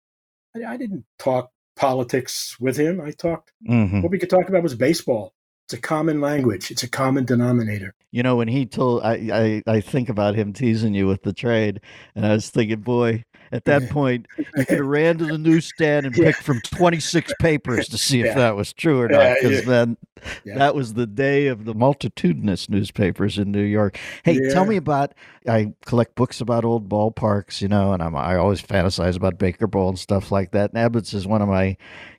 [0.55, 3.01] I, I didn't talk politics with him.
[3.01, 3.51] I talked.
[3.67, 4.01] Mhm.
[4.01, 5.33] What we could talk about was baseball.
[5.65, 6.69] It's a common language.
[6.69, 7.95] It's a common denominator.
[8.11, 11.33] You know, when he told, I, I, I think about him teasing you with the
[11.33, 11.81] trade,
[12.15, 16.05] and I was thinking, boy, at that point, you could have ran to the newsstand
[16.05, 16.25] and Yeah.
[16.25, 18.35] picked from 26 papers to see if Yeah.
[18.35, 19.65] that was true or not, because yeah.
[19.65, 19.97] then
[20.45, 23.97] that was the day of the multitudinous newspapers in New York.
[24.23, 25.13] Hey, tell me about.
[25.47, 29.67] I collect books about old ballparks, you know, and I'm I always fantasize about Baker
[29.67, 30.71] Bowl and stuff like that.
[30.73, 31.77] And Ebbets is one of my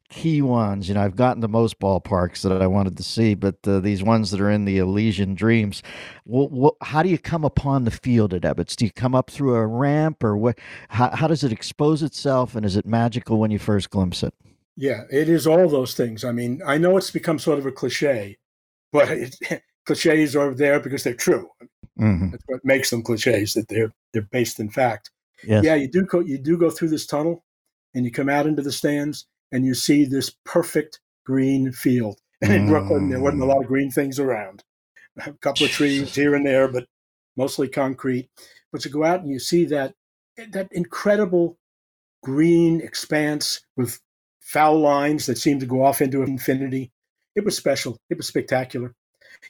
[0.08, 0.88] key ones.
[0.88, 4.02] You know, I've gotten to most ballparks that I wanted to see, but uh, these
[4.02, 5.82] ones that are in the Elysian dreams,
[6.30, 8.76] wh- wh- how do you come upon the field at Ebbets?
[8.76, 10.58] Do you come up through a ramp, or what?
[10.88, 14.34] How, how does it expose itself, and is it magical when you first glimpse it?
[14.76, 16.24] Yeah, it is all those things.
[16.24, 18.36] I mean, I know it's become sort of a cliche,
[18.92, 19.36] but it,
[19.86, 21.48] cliches are there because they're true.
[21.98, 22.30] Mm-hmm.
[22.30, 25.10] That's what makes them cliches that they're they're based in fact.
[25.44, 25.64] Yes.
[25.64, 27.44] Yeah, you do go you do go through this tunnel,
[27.94, 32.20] and you come out into the stands, and you see this perfect green field.
[32.42, 34.64] And in Brooklyn, there wasn't a lot of green things around.
[35.24, 36.86] A couple of trees here and there, but
[37.36, 38.28] mostly concrete.
[38.72, 39.94] But you go out and you see that
[40.50, 41.56] that incredible
[42.22, 44.00] green expanse with
[44.40, 46.92] foul lines that seem to go off into infinity.
[47.34, 47.98] It was special.
[48.10, 48.94] It was spectacular.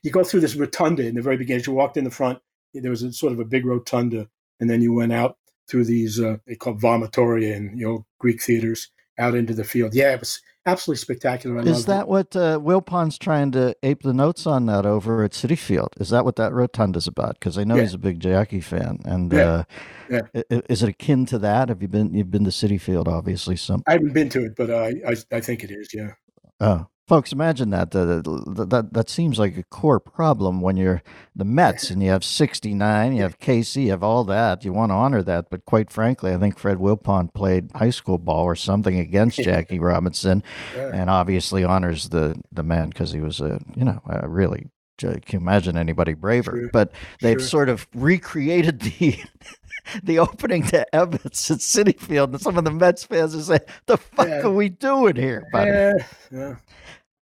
[0.02, 1.60] You go through this rotunda in the very beginning.
[1.60, 2.38] As you walked in the front,
[2.72, 4.28] there was a sort of a big rotunda,
[4.60, 5.36] and then you went out
[5.68, 9.94] through these uh, they call vomitoria in you know Greek theaters out into the field.
[9.94, 11.58] Yeah, it was absolutely spectacular.
[11.58, 12.08] I Is that it.
[12.08, 15.90] what uh, Wilpon's trying to ape the notes on that over at Citi Field?
[15.98, 17.34] Is that what that rotunda's about?
[17.38, 17.82] Because I know Yeah.
[17.82, 19.40] he's a big Jackie fan, and Yeah.
[19.40, 19.62] uh,
[20.10, 20.42] Yeah.
[20.68, 21.68] is it akin to that?
[21.68, 22.12] Have you been?
[22.14, 23.56] You've been to Citi Field, obviously.
[23.56, 25.92] Some I haven't been to it, but I, I I think it is.
[25.94, 26.12] Yeah.
[26.60, 27.90] oh, folks, imagine that.
[27.92, 31.02] That that that, seems like a core problem when you're
[31.34, 34.64] the Mets and you have '69, you have KC, you have all that.
[34.64, 38.18] You want to honor that, but quite frankly, I think Fred Wilpon played high school
[38.18, 40.42] ball or something against Jackie Robinson.
[40.76, 40.90] yeah.
[40.92, 45.20] and obviously honors the the man because he was a you know a really can
[45.30, 46.90] you imagine anybody braver but
[47.20, 49.14] they've sort of recreated the
[50.02, 53.60] the opening to Ebbets at Citi Field and some of the Mets fans are saying
[53.84, 54.40] the fuck Yeah.
[54.46, 55.70] are we doing here buddy?
[55.70, 55.92] Yeah,
[56.32, 56.56] yeah.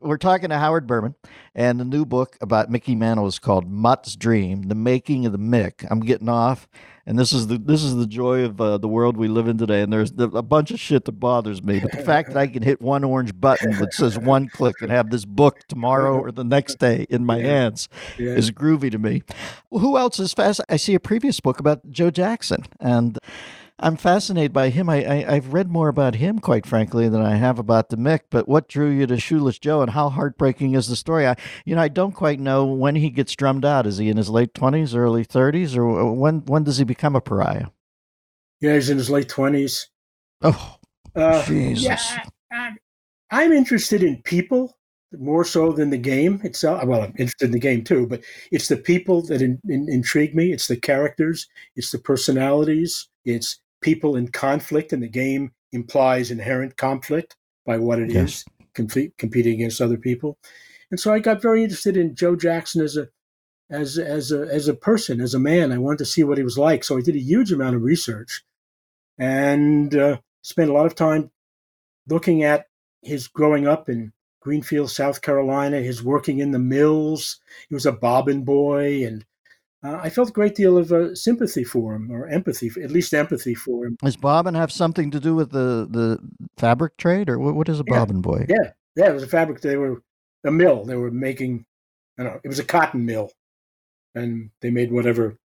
[0.04, 1.14] We're talking to Howard Burman,
[1.54, 5.38] and the new book about Mickey Mantle is called Mutt's Dream: The Making of the
[5.38, 5.86] Mick.
[5.90, 6.68] I'm getting off,
[7.06, 9.56] and this is the this is the joy of uh, the world we live in
[9.56, 9.80] today.
[9.80, 12.62] And there's a bunch of shit that bothers me, but the fact that I can
[12.62, 16.44] hit one orange button that says one click and have this book tomorrow or the
[16.44, 17.46] next day in my Yeah.
[17.46, 17.88] hands
[18.18, 18.32] yeah.
[18.32, 19.22] is groovy to me.
[19.70, 20.60] Who else is fast?
[20.68, 23.18] I see a previous book about Joe Jackson, and
[23.80, 24.88] I'm fascinated by him.
[24.88, 28.20] I, I I've read more about him, quite frankly, than I have about the Mick.
[28.30, 31.26] But what drew you to Shoeless Joe, and how heartbreaking is the story?
[31.26, 33.86] I you know I don't quite know when he gets drummed out.
[33.86, 37.20] Is he in his late twenties, early thirties, or when when does he become a
[37.20, 37.66] pariah?
[38.60, 39.88] yeah, he's in his late twenties.
[40.42, 40.76] Oh
[41.14, 41.84] Uh, Jesus!
[41.84, 42.70] Yeah, I,
[43.30, 44.76] I'm interested in people
[45.12, 46.84] more so than the game itself.
[46.84, 50.34] Well, I'm interested in the game too, but it's the people that in, in, intrigue
[50.34, 50.52] me.
[50.52, 51.48] It's the characters.
[51.76, 53.08] It's the personalities.
[53.24, 58.44] It's people in conflict, and the game implies inherent conflict by what it is, Yes.
[58.74, 60.38] complete, competing against other people.
[60.90, 63.08] And so I got very interested in Joe Jackson as a
[63.70, 65.72] as as a as a person, as a man.
[65.72, 66.82] I wanted to see what he was like.
[66.84, 68.42] So I did a huge amount of research
[69.18, 71.30] and uh, spent a lot of time
[72.08, 72.66] looking at
[73.02, 77.40] his growing up in Greenville, South Carolina, his working in the mills.
[77.68, 79.24] He was a bobbin boy, and
[79.84, 83.12] uh, I felt a great deal of uh, sympathy for him, or empathy, at least
[83.12, 83.96] empathy for him.
[84.02, 86.18] Does bobbin have something to do with the the
[86.56, 87.98] fabric trade, or what, what is a Yeah.
[87.98, 88.46] bobbin boy?
[88.48, 89.60] Yeah, yeah, it was a fabric.
[89.60, 90.02] They were
[90.44, 90.84] a mill.
[90.84, 91.66] They were making,
[92.18, 93.30] I don't know, it was a cotton mill,
[94.14, 95.36] and they made whatever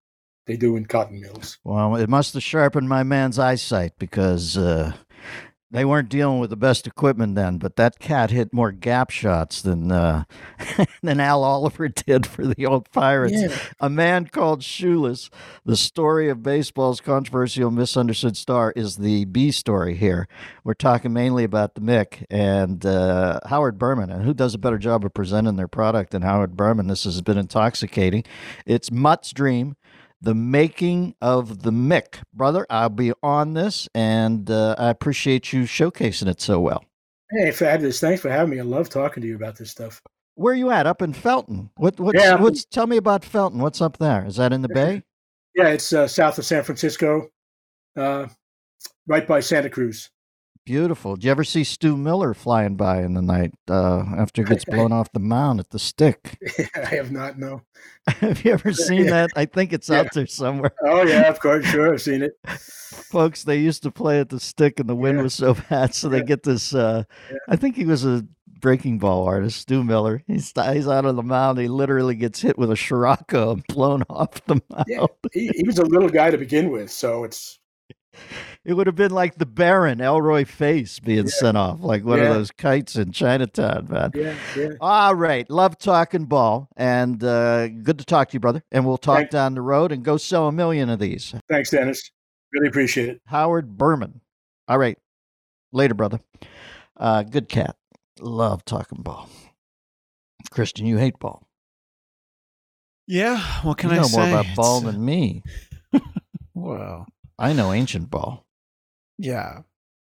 [0.46, 1.58] they do in cotton mills.
[1.64, 4.94] Well, it must have sharpened my man's eyesight because uh,
[5.70, 7.58] they weren't dealing with the best equipment then.
[7.58, 10.24] But that cat hit more gap shots than uh,
[11.02, 13.34] than Al Oliver did for the old Pirates.
[13.40, 13.56] Yeah.
[13.78, 15.30] A man called Shoeless.
[15.64, 20.26] The story of baseball's controversial, misunderstood star is the B story here.
[20.64, 24.10] We're talking mainly about the Mick and uh, Howard Burman.
[24.10, 26.88] And who does a better job of presenting their product than Howard Burman?
[26.88, 28.24] This has been intoxicating.
[28.66, 29.76] It's Mutt's Dream
[30.20, 32.22] the making of the Mick.
[32.34, 36.84] Brother, I'll be on this, and uh, I appreciate you showcasing it so well.
[37.30, 38.00] Hey, fabulous!
[38.00, 38.60] Thanks for having me.
[38.60, 40.02] I love talking to you about this stuff.
[40.34, 40.86] Where are you at?
[40.86, 41.70] Up in Felton.
[41.76, 41.98] What?
[42.00, 42.36] What's, Yeah.
[42.36, 42.64] what's?
[42.64, 43.60] Tell me about Felton.
[43.60, 44.24] What's up there?
[44.26, 45.02] Is that in the Bay?
[45.56, 47.28] Yeah, it's uh, south of San Francisco,
[47.96, 48.28] uh,
[49.08, 50.08] right by Santa Cruz.
[50.70, 51.16] Beautiful.
[51.16, 54.64] Did you ever see Stu Miller flying by in the night uh, after he gets
[54.64, 56.38] blown off the mound at the stick?
[56.76, 57.62] I have not, no.
[58.06, 59.10] Have you ever seen Yeah.
[59.10, 59.30] that?
[59.34, 60.00] I think it's Yeah.
[60.00, 60.70] out there somewhere.
[60.84, 62.32] Oh, yeah, of course, sure, I've seen it.
[62.48, 65.22] Folks, they used to play at the stick and the wind Yeah.
[65.24, 65.94] was so bad.
[65.94, 66.74] So they get this.
[66.74, 67.02] Uh.
[67.48, 68.24] I think he was a
[68.60, 70.22] breaking ball artist, Stu Miller.
[70.26, 71.58] He's, he's out of the mound.
[71.58, 74.84] He literally gets hit with a Scirocco and blown off the mound.
[74.86, 77.58] Yeah, he, he was a little guy to begin with, so it's
[78.64, 81.30] It would have been like the Baron, Elroy Face, being Yeah.
[81.32, 82.26] sent off like one Yeah.
[82.26, 84.10] of those kites in Chinatown, man.
[84.14, 84.68] yeah, yeah.
[84.80, 85.48] All right.
[85.48, 86.68] Love talking ball.
[86.76, 88.62] And uh, good to talk to you, brother.
[88.70, 89.32] And we'll talk Thanks.
[89.32, 91.34] down the road and go sell a million of these.
[91.48, 92.10] Thanks, Dennis.
[92.52, 93.22] Really appreciate it.
[93.26, 94.20] Howard Burman.
[94.68, 94.98] All right.
[95.72, 96.20] Later, brother.
[96.96, 97.76] Uh, good cat.
[98.18, 99.28] Love talking ball.
[100.50, 101.46] Christian, you hate ball.
[103.06, 103.38] Yeah.
[103.62, 104.16] What can you I know say?
[104.18, 105.42] more about ball It's, than me.
[106.54, 107.06] Well,
[107.40, 108.46] I know ancient ball.
[109.18, 109.62] yeah,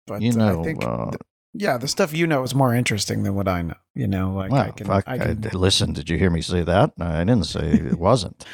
[0.08, 1.12] but you know, I think uh,
[1.54, 3.76] yeah, the stuff you know is more interesting than what I know.
[3.96, 6.64] You know, like well, I can, fuck, I I listen, did you hear me say
[6.64, 6.94] that?
[7.00, 8.46] I didn't say it wasn't.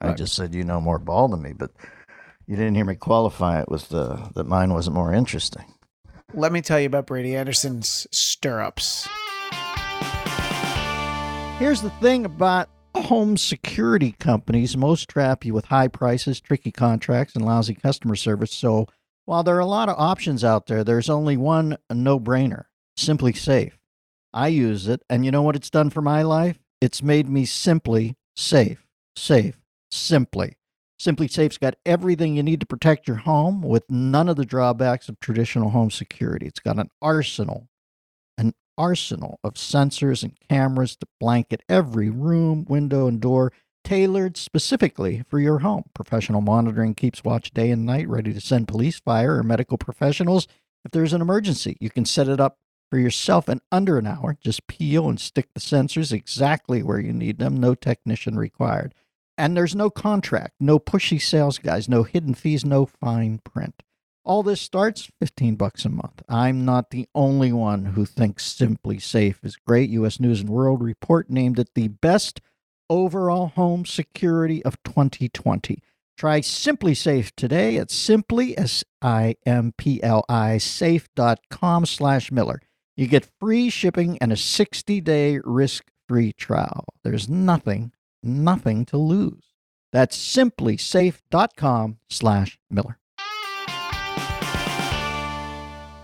[0.00, 1.72] I just said you know more ball than me, but
[2.46, 5.64] you didn't hear me qualify it with the that mine wasn't more interesting.
[6.34, 9.08] let me tell you about Brady Anderson's stirrups.
[11.58, 12.68] Here's the thing about
[13.02, 18.52] home security companies most trap you with high prices, tricky contracts, and lousy customer service.
[18.52, 18.86] So
[19.24, 22.64] while there are a lot of options out there, there's only one no brainer
[22.98, 23.72] SimpliSafe.
[24.32, 26.58] I use it, and you know what it's done for my life?
[26.80, 28.86] It's made me simply safe.
[29.16, 29.58] Safe.
[29.90, 30.56] Simply.
[31.00, 35.20] SimpliSafe's got everything you need to protect your home with none of the drawbacks of
[35.20, 36.46] traditional home security.
[36.46, 37.68] It's got an arsenal
[38.78, 43.52] arsenal of sensors and cameras to blanket every room, window, and door,
[43.84, 45.84] tailored specifically for your home.
[45.94, 50.46] Professional monitoring keeps watch day and night, ready to send police, fire, or medical professionals
[50.84, 51.76] if there's an emergency.
[51.80, 52.58] You can set it up
[52.90, 54.36] for yourself in under an hour.
[54.40, 58.94] Just peel and stick the sensors exactly where you need them, no technician required.
[59.36, 63.82] And there's no contract, no pushy sales guys, no hidden fees, no fine print.
[64.28, 66.20] All this starts 15 bucks a month.
[66.28, 69.88] I'm not the only one who thinks SimpliSafe is great.
[69.88, 72.42] US News and World Report named it the best
[72.90, 75.82] overall home security of 2020.
[76.18, 82.60] Try SimpliSafe today at simply s i m p l i safe.com slash Miller.
[82.98, 86.84] You get free shipping and a 60-day risk-free trial.
[87.02, 89.54] There's nothing, nothing to lose.
[89.90, 92.98] That's simplisafe.com slash Miller.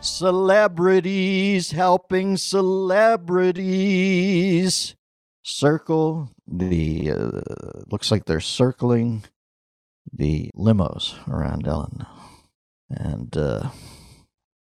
[0.05, 3.65] Celebrities helping celebrities.
[5.43, 7.41] Circle the, uh,
[7.91, 9.25] looks like they're circling
[10.13, 12.05] the limos around Ellen.
[12.91, 13.71] And uh,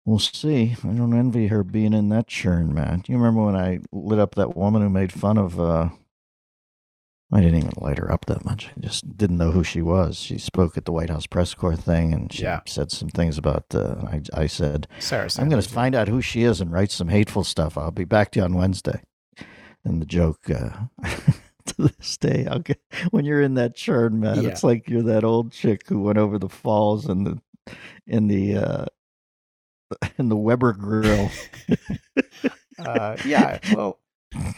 [0.05, 0.75] we'll see.
[0.83, 3.03] I don't envy her being in that churn, man.
[3.07, 5.89] You remember when I lit up that woman who made fun of, uh,
[7.31, 8.69] I didn't even light her up that much.
[8.75, 10.15] I just didn't know who she was.
[10.17, 12.61] She spoke at the White House press corps thing, and she Yeah.
[12.65, 13.65] said some things about.
[13.75, 16.89] Uh, I, I said, Sarah, "I'm going to find out who she is and write
[16.91, 17.77] some hateful stuff.
[17.77, 19.01] I'll be back to you on Wednesday."
[19.83, 20.69] And the joke uh,
[21.65, 22.79] to this day, I'll get,
[23.11, 24.49] when you're in that churn, man, Yeah.
[24.49, 27.41] it's like you're that old chick who went over the falls in the
[28.05, 28.85] in the uh,
[30.17, 31.29] in the Weber grill.
[32.79, 33.99] uh, yeah, well,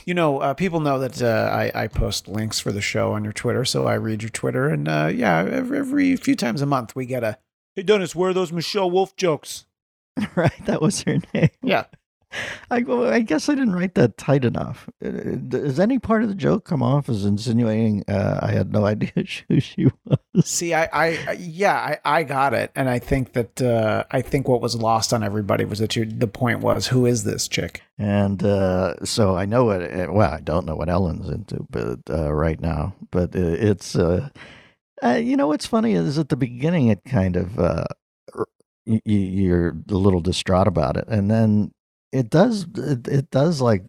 [0.05, 3.23] you know, uh, people know that uh, I, I post links for the show on
[3.23, 6.65] your Twitter, so I read your Twitter, and uh, yeah, every, every few times a
[6.65, 7.37] month we get a
[7.75, 9.65] Hey Dennis, where are those Michelle Wolf jokes?
[10.35, 11.49] right, that was her name.
[11.61, 11.85] Yeah.
[12.71, 14.89] I, well, I guess I didn't write that tight enough.
[15.03, 15.09] Uh,
[15.47, 19.11] Does any part of the joke come off as insinuating uh, I had no idea
[19.47, 20.45] who she was?
[20.45, 24.47] See, I, I, yeah, I, I got it, and I think that uh, I think
[24.47, 27.81] what was lost on everybody was that you, the point was, who is this chick?
[27.97, 29.81] And uh, so I know what.
[29.81, 33.95] uh, Well, I don't know what Ellen's into, but uh, right now, but uh, it's.
[33.95, 34.29] Uh,
[35.01, 37.85] uh, you know what's funny is at the beginning it kind of uh,
[38.85, 41.71] you're a little distraught about it, and then
[42.11, 43.83] it does it, it does like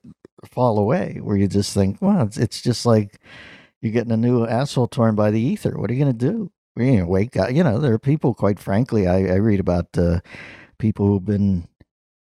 [0.45, 3.21] fall away where you just think, well, it's it's just like
[3.81, 5.79] you're getting a new asshole torn by the ether.
[5.79, 6.51] What are you gonna do?
[6.75, 7.53] What are you gonna wake up?
[7.53, 8.35] You know, there are people.
[8.35, 10.21] Quite frankly, I, I read about uh,
[10.79, 11.69] people who've been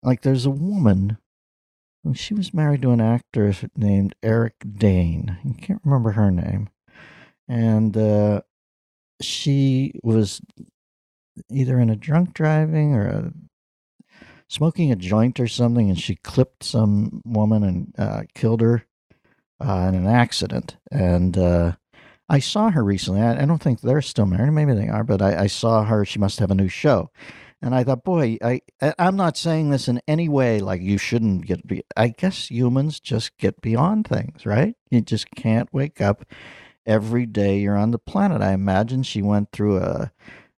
[0.03, 0.21] like.
[0.21, 1.17] There's a woman.
[2.03, 5.37] well, She was married to an actor named Eric Dane.
[5.47, 6.69] I can't remember her name,
[7.47, 8.41] and uh,
[9.21, 10.41] she was
[11.51, 13.33] either in a drunk driving or a
[14.49, 18.83] smoking a joint or something, and she clipped some woman and uh, killed her
[19.61, 20.75] uh, in an accident.
[20.91, 21.73] And uh,
[22.27, 23.21] I saw her recently.
[23.21, 24.51] I, I don't think they're still married.
[24.51, 26.03] Maybe they are, but I, I saw her.
[26.03, 27.11] She must have a new show.
[27.61, 28.61] And I thought, boy, I
[28.97, 31.67] I'm not saying this in any way like you shouldn't get.
[31.67, 34.75] Be, I guess humans just get beyond things, right?
[34.89, 36.25] You just can't wake up
[36.85, 38.41] every day you're on the planet.
[38.41, 40.11] I imagine she went through a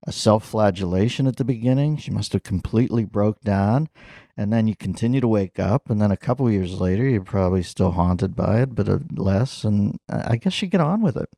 [0.07, 1.97] a self-flagellation at the beginning.
[1.97, 3.89] She must have completely broke down,
[4.37, 7.23] and then you continue to wake up, and then a couple of years later, you're
[7.23, 9.65] probably still haunted by it, but uh, less.
[9.65, 11.29] And I I guess you get on with it,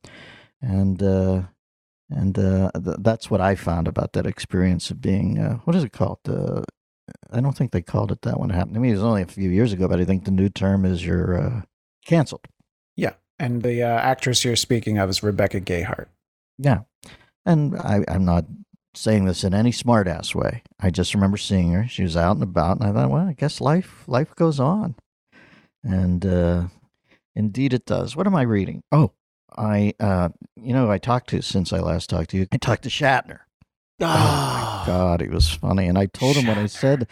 [0.61, 1.01] and.
[1.01, 1.41] uh
[2.09, 5.83] and uh, th- that's what I found about that experience of being uh, what is
[5.83, 6.19] it called?
[6.27, 6.61] Uh,
[7.31, 8.89] I don't think they called it that when it happened to me.
[8.89, 11.41] It was only a few years ago, but I think the new term is you're
[11.41, 11.61] uh,
[12.05, 12.45] canceled.
[12.95, 13.13] Yeah.
[13.39, 16.07] And the uh, actress you're speaking of is Rebecca Gayhart.
[16.59, 16.81] Yeah,
[17.45, 18.45] and I, I'm not
[18.95, 20.63] saying this in any smartass way.
[20.79, 21.87] I just remember seeing her.
[21.87, 24.95] She was out and about, and I thought, well, I guess life life goes on,
[25.83, 26.63] and uh,
[27.35, 28.15] indeed it does.
[28.15, 28.83] What am I reading?
[28.91, 29.11] Oh,
[29.55, 32.47] I uh, you know I talked to since I last talked to you.
[32.51, 33.39] I talked to Shatner.
[33.99, 35.87] Oh my God, he was funny.
[35.87, 37.07] And I told him what I said.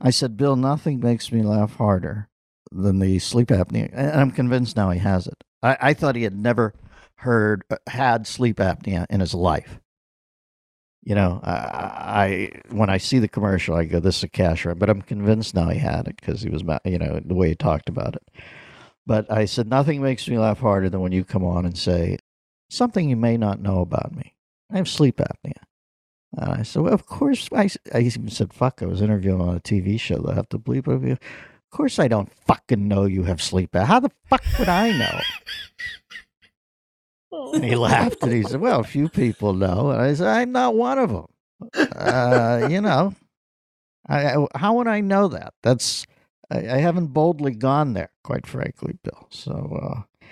[0.00, 2.28] I said, Bill, nothing makes me laugh harder
[2.70, 3.90] than the sleep apnea.
[3.92, 5.42] And I'm convinced now he has it.
[5.62, 6.74] I, I thought he had never
[7.18, 9.80] heard, uh, had sleep apnea in his life.
[11.04, 14.64] You know, I, I when I see the commercial, I go, "This is a cash
[14.64, 17.48] run," but I'm convinced now he had it because he was, you know, the way
[17.50, 18.22] he talked about it.
[19.08, 22.18] But I said, nothing makes me laugh harder than when you come on and say
[22.68, 24.34] something you may not know about me.
[24.70, 25.62] I have sleep apnea.
[26.36, 27.48] And I said, well, of course.
[27.50, 30.50] I, I even said, fuck, I was interviewing on a TV show that I have
[30.50, 31.12] to bleep it.
[31.12, 33.86] Of course, I don't fucking know you have sleep apnea.
[33.86, 35.20] How the fuck would I know?
[37.30, 39.90] And he laughed and he said, well, a few people know.
[39.90, 41.26] And I said, I'm not one of them.
[41.74, 43.14] Uh, you know,
[44.08, 45.54] I, I, how would I know that?
[45.62, 46.06] That's,
[46.50, 49.26] I, I haven't boldly gone there, quite frankly, Bill.
[49.30, 50.26] So, uh,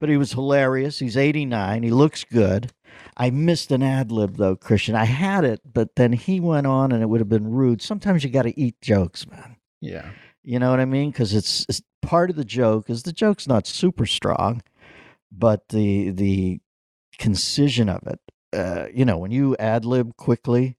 [0.00, 0.98] but he was hilarious.
[0.98, 1.82] He's 89.
[1.82, 2.72] He looks good.
[3.16, 4.94] I missed an ad lib though, Christian.
[4.94, 7.80] I had it, but then he went on and it would have been rude.
[7.80, 9.56] Sometimes you got to eat jokes, man.
[9.80, 10.10] Yeah.
[10.42, 11.10] You know what I mean?
[11.10, 14.62] Because it's, it's part of the joke is the joke's not super strong,
[15.36, 16.60] but the the
[17.18, 18.20] concision of it.
[18.52, 20.76] Uh, you know, when you ad lib quickly,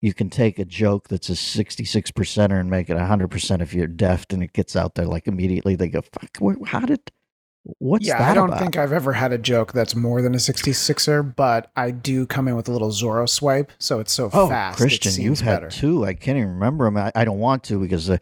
[0.00, 3.74] you can take a joke that's a sixty-six percenter and make it hundred percent if
[3.74, 5.76] you're deft, and it gets out there like immediately.
[5.76, 7.00] They go, "Fuck, how did?
[7.78, 10.34] What's yeah, that I don't about?" think I've ever had a joke that's more than
[10.34, 14.30] a 66er, but I do come in with a little Zorro swipe, so it's so
[14.32, 14.78] Oh, fast.
[14.78, 16.06] Christian, you've seems had two.
[16.06, 16.96] I can't even remember them.
[16.96, 18.16] I, I don't want to because uh,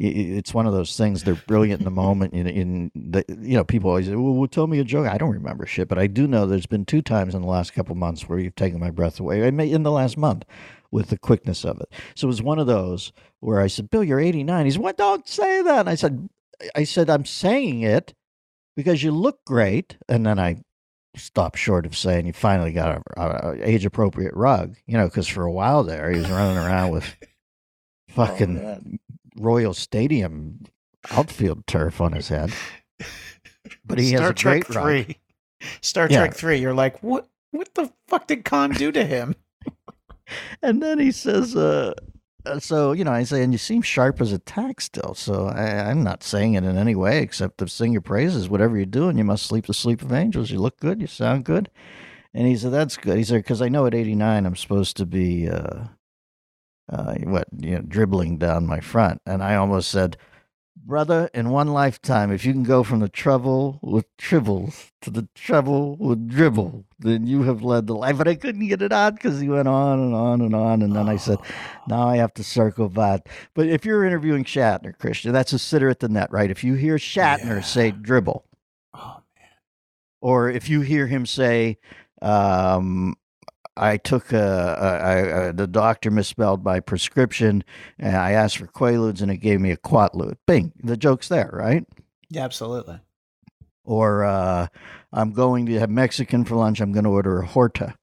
[0.00, 1.24] it's one of those things.
[1.24, 2.32] They're brilliant in the moment.
[2.32, 5.18] In, in the, you know, people always say, "Well, well, tell me a joke." I
[5.18, 7.96] don't remember shit, but I do know there's been two times in the last couple
[7.96, 9.44] months where you've taken my breath away.
[9.44, 10.44] I may in the last month
[10.92, 11.92] with the quickness of it.
[12.14, 14.96] So it was one of those where I said, "Bill, you're 89." He said, "What?
[14.96, 16.28] Don't say that." And I said,
[16.76, 18.14] "I said I'm saying it
[18.76, 20.62] because you look great." And then I
[21.16, 25.26] stopped short of saying you finally got a, a age appropriate rug, you know, because
[25.26, 27.26] for a while there he was running around with oh,
[28.14, 29.00] fucking
[29.38, 30.64] Royal Stadium
[31.10, 32.52] outfield turf on his head.
[33.84, 35.18] But he Star has a Trek great three.
[35.80, 36.18] Star Yeah.
[36.18, 36.56] Trek three.
[36.58, 37.28] You're like, what?
[37.50, 39.34] What the fuck did Khan do to him?
[40.62, 41.94] And then he says, uh,
[42.44, 45.14] uh, so, you know, I say, and you seem sharp as a tack still.
[45.14, 48.48] So I, I'm not saying it in any way except to sing your praises.
[48.48, 50.50] Whatever you're doing, you must sleep the sleep of angels.
[50.50, 51.00] You look good.
[51.00, 51.70] You sound good.
[52.34, 53.16] And he said, that's good.
[53.16, 55.84] He said, because I know at 89, I'm supposed to be, uh,
[56.88, 59.20] uh, what, you know, dribbling down my front.
[59.26, 60.16] And I almost said,
[60.76, 65.28] brother, in one lifetime, if you can go from the trouble with tribbles to the
[65.34, 68.16] trouble with dribble, then you have led the life.
[68.16, 70.80] But I couldn't get it out because he went on and on and on.
[70.82, 71.40] And then I said,
[71.86, 73.28] now I have to circle back.
[73.54, 76.50] But if you're interviewing Shatner, Christian, that's a sitter at the net, right?
[76.50, 77.60] If you hear Shatner Yeah.
[77.60, 78.44] say dribble,
[78.94, 79.20] Oh,
[80.20, 81.78] or if you hear him say,
[82.22, 83.16] um,
[83.78, 87.64] I took a, a, I, uh the doctor misspelled my prescription,
[87.98, 90.36] and I asked for Quaaludes, and it gave me a Quatlude.
[90.46, 91.84] Bing, the joke's there, right?
[92.30, 93.00] yeah, absolutely.
[93.84, 94.66] Or uh,
[95.12, 96.80] I'm going to have Mexican for lunch.
[96.80, 97.94] I'm going to order a Horta.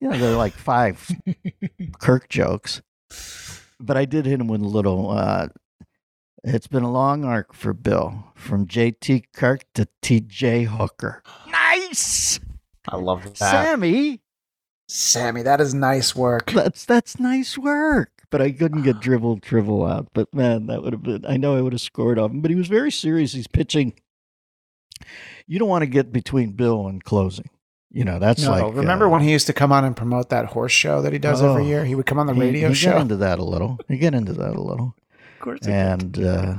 [0.00, 1.10] You know, they're like five
[1.98, 2.82] Kirk jokes.
[3.80, 5.10] But I did hit him with a little.
[5.10, 5.48] Uh,
[6.44, 11.22] it's been a long arc for Bill from JT Kirk to TJ Hooker.
[11.76, 12.38] Nice,
[12.88, 13.36] I love that.
[13.36, 14.20] Sammy.
[14.88, 16.50] Sammy, that is nice work.
[16.52, 18.10] That's that's nice work.
[18.30, 20.08] But I couldn't get dribble dribble out.
[20.12, 21.24] But man, that would have been.
[21.26, 22.40] I know I would have scored off him.
[22.40, 23.32] But he was very serious.
[23.32, 23.94] He's pitching.
[25.46, 27.48] You don't want to get between Bill and closing.
[27.90, 28.74] You know that's no, like.
[28.74, 31.18] remember uh, when he used to come on and promote that horse show that he
[31.18, 31.66] does every Oh.
[31.66, 31.84] year?
[31.84, 32.92] He would come on the he- radio he show.
[32.92, 33.78] Get into that a little.
[33.88, 34.96] You get into that a little.
[35.36, 35.60] of course.
[35.66, 36.54] and uh,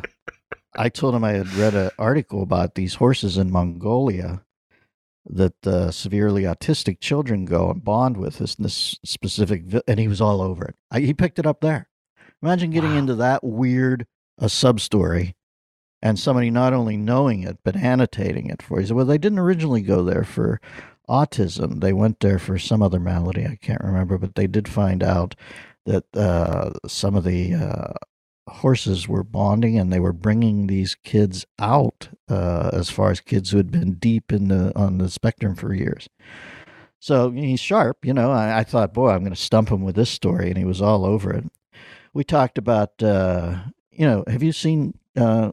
[0.78, 4.44] I told him I had read an article about these horses in Mongolia
[5.28, 10.08] that uh, severely autistic children go and bond with this, this specific, vi- and he
[10.08, 10.76] was all over it.
[10.92, 11.90] I, he picked it up there.
[12.44, 12.98] Imagine getting Wow.
[12.98, 14.06] into that weird
[14.38, 15.36] a sub story,
[16.02, 18.86] and somebody not only knowing it but annotating it for you.
[18.88, 20.60] So, well, they didn't originally go there for
[21.10, 21.82] autism.
[21.82, 23.46] They went there for some other malady.
[23.46, 25.34] I can't remember, but they did find out
[25.86, 27.94] that uh, some of the uh,
[28.48, 33.52] horses were bonding and they were bringing these kids out uh, as far as kids
[33.52, 36.08] who had been deep in the on the spectrum for years.
[37.00, 38.32] So he's sharp, you know.
[38.32, 40.82] I, I thought, boy, I'm going to stump him with this story, and he was
[40.82, 41.46] all over it.
[42.14, 43.58] We talked about, uh,
[43.92, 45.52] you know, have you seen uh,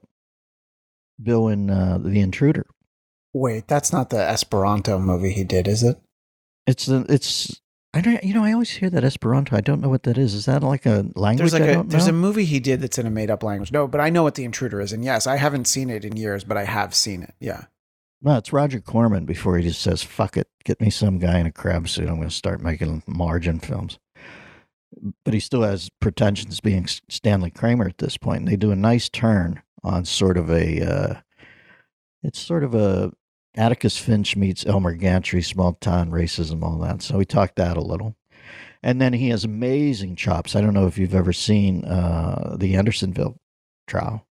[1.23, 2.67] Bill in uh, The Intruder?
[3.35, 5.99] Wait, that's not the Esperanto movie he did, is it?
[6.67, 7.61] It's the it's.
[7.95, 9.55] I don't, you know, I always hear that Esperanto.
[9.55, 10.33] I don't know what that is.
[10.33, 11.51] Is that like a language?
[11.51, 13.71] There's like a there's a movie he did that's in a made up language.
[13.71, 16.17] No, but I know what the intruder is, and yes, I haven't seen it in
[16.17, 17.35] years, but I have seen it.
[17.39, 17.65] Yeah.
[18.23, 21.47] No, it's Roger Corman before he just says, fuck it, get me some guy in
[21.47, 22.09] a crab suit.
[22.09, 23.99] I'm going to start making margin films.
[25.25, 28.41] But he still has pretensions being Stanley Kramer at this point.
[28.41, 31.15] And they do a nice turn on sort of a, uh,
[32.23, 33.11] it's sort of a
[33.55, 37.03] Atticus Finch meets Elmer Gantry, small town racism, all that.
[37.03, 38.17] So we talked that a little.
[38.83, 40.57] And then he has amazing chops.
[40.57, 43.37] I don't know if you've ever seen uh, the Andersonville
[43.87, 44.27] trial.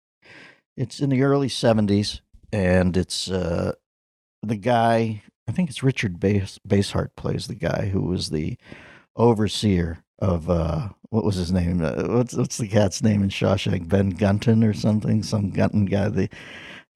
[0.77, 2.21] It's in the early 70s
[2.53, 3.73] and it's uh,
[4.43, 5.23] the guy.
[5.49, 8.57] I think it's Richard Base Basehart plays the guy who was the
[9.16, 11.83] overseer of uh, what was his name?
[11.83, 13.89] Uh, what's what's the cat's name in Shawshank?
[13.89, 15.23] Ben Gunton or something?
[15.23, 16.09] Some Gunton guy.
[16.09, 16.29] The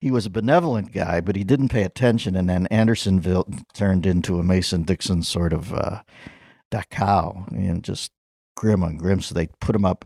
[0.02, 4.40] he was a benevolent guy, but he didn't pay attention, and then Andersonville turned into
[4.40, 6.02] a Mason Dixon sort of uh,
[6.72, 8.10] Dachau, and just
[8.56, 9.20] grim on grim.
[9.20, 10.04] So they put him up,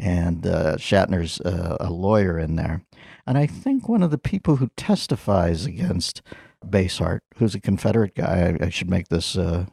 [0.00, 2.82] and uh, Shatner's uh, a lawyer in there.
[3.24, 6.22] And I think one of the people who testifies against
[6.66, 9.66] Basehart, who's a Confederate guy, I, I should make this, uh,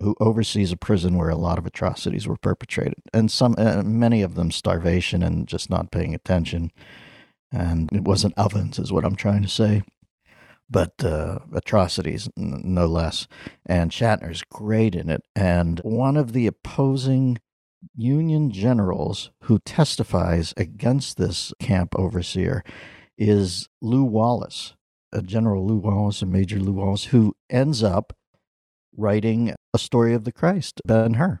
[0.00, 4.20] who oversees a prison where a lot of atrocities were perpetrated, and some, uh, many
[4.20, 6.72] of them starvation and just not paying attention.
[7.52, 9.82] And it wasn't ovens, is what I'm trying to say,
[10.68, 13.26] but uh, atrocities, n- no less.
[13.64, 15.22] And Shatner's great in it.
[15.34, 17.38] And one of the opposing
[17.94, 22.64] Union generals who testifies against this camp overseer
[23.16, 24.74] is Lew Wallace,
[25.12, 28.12] a General Lew Wallace, a Major Lew Wallace, who ends up
[28.96, 31.40] writing a story of the Christ, Ben Hur.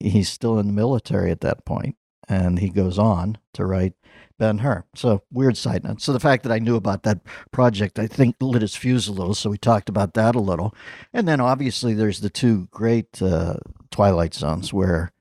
[0.00, 1.96] He's still in the military at that point,
[2.28, 3.94] and he goes on to write
[4.38, 4.84] Ben Hur.
[4.94, 6.00] So, weird side note.
[6.00, 7.20] So, the fact that I knew about that
[7.52, 9.34] project, I think, lit his fuse a little.
[9.34, 10.74] So, we talked about that a little.
[11.12, 13.56] And then, obviously, there's the two great uh,
[13.90, 15.12] Twilight Zones where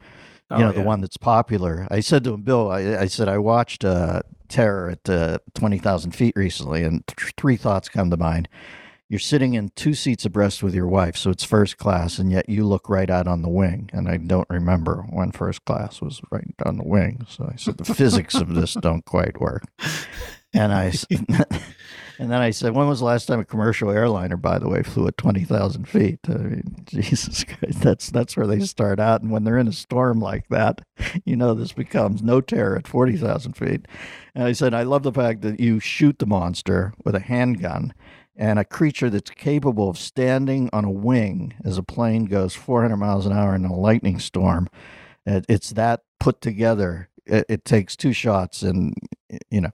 [0.52, 1.88] you Oh, know, the one that's popular.
[1.90, 6.12] I said to him, Bill, I, I said, I watched uh, Terror at uh, 20,000
[6.12, 8.48] feet recently, and th- three thoughts come to mind.
[9.08, 12.50] You're sitting in two seats abreast with your wife, so it's first class, and yet
[12.50, 13.90] you look right out on the wing.
[13.94, 17.26] And I don't remember when first class was right on the wing.
[17.30, 19.64] So I said, the physics of this don't quite work.
[20.56, 20.92] And I,
[22.20, 24.82] and then I said, when was the last time a commercial airliner, by the way,
[24.82, 26.20] flew at twenty thousand feet?
[26.28, 29.22] I mean, Jesus Christ, that's that's where they start out.
[29.22, 30.82] And when they're in a storm like that,
[31.26, 33.86] you know this becomes no terror at forty thousand feet.
[34.34, 37.94] And I said, I love the fact that you shoot the monster with a handgun.
[38.38, 42.98] And a creature that's capable of standing on a wing as a plane goes 400
[42.98, 44.68] miles an hour in a lightning storm.
[45.26, 47.10] It's that put together.
[47.26, 48.94] It, it takes two shots, and
[49.50, 49.72] you know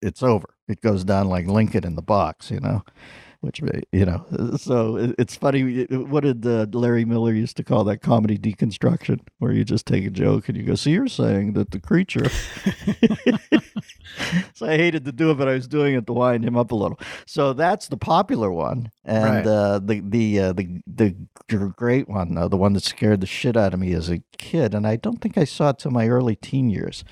[0.00, 0.54] it's over.
[0.68, 2.82] It goes down like Lincoln in the box, you know,
[3.44, 3.60] which
[3.92, 4.24] you know.
[4.58, 5.84] So it's funny.
[5.84, 10.04] What did uh, Larry Miller used to call that comedy deconstruction, where you just take
[10.06, 12.28] a joke and you go, "So you're saying that the creature."
[14.54, 16.72] so I hated to do it, but I was doing it to wind him up
[16.72, 16.98] a little.
[17.26, 19.46] So that's the popular one, and Right.
[19.46, 21.14] uh, the the uh, the the
[21.76, 24.74] great one, though, the one that scared the shit out of me as a kid,
[24.74, 27.04] and I don't think I saw it till my early teen years.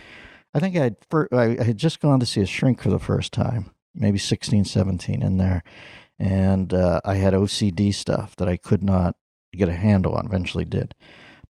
[0.55, 2.99] I think I'd fir- I I had just gone to see a shrink for the
[2.99, 5.62] first time, maybe 16, 17 in there,
[6.23, 9.16] and uh, I had OCD stuff that I could not
[9.55, 10.27] get a handle on.
[10.27, 10.95] Eventually, did,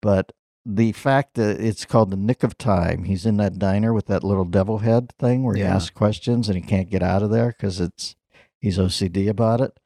[0.02, 0.32] but
[0.66, 4.22] the fact that it's called the nick of time he's in that diner with that
[4.22, 5.74] little devil head thing where he Yeah.
[5.76, 8.16] asks questions and he can't get out of there because it's
[8.60, 9.78] he's ocd about it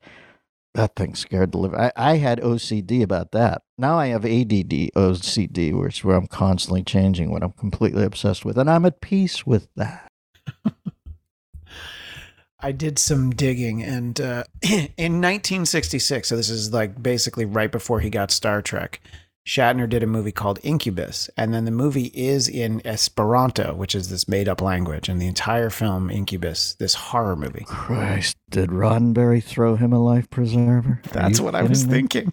[0.75, 1.79] that thing scared the living.
[1.79, 6.83] I, I had ocd about that now i have add ocd which where i'm constantly
[6.83, 10.11] changing what i'm completely obsessed with and i'm at peace with that
[12.63, 18.01] I did some digging, and uh, in 1966, so this is like basically right before
[18.01, 19.01] he got Star Trek.
[19.45, 24.09] Shatner did a movie called Incubus, and then the movie is in Esperanto, which is
[24.09, 27.65] this made up language, and the entire film Incubus, this horror movie.
[27.67, 31.01] Christ, did Roddenberry throw him a life preserver?
[31.05, 31.93] Are That's what I was me?
[31.93, 32.33] thinking.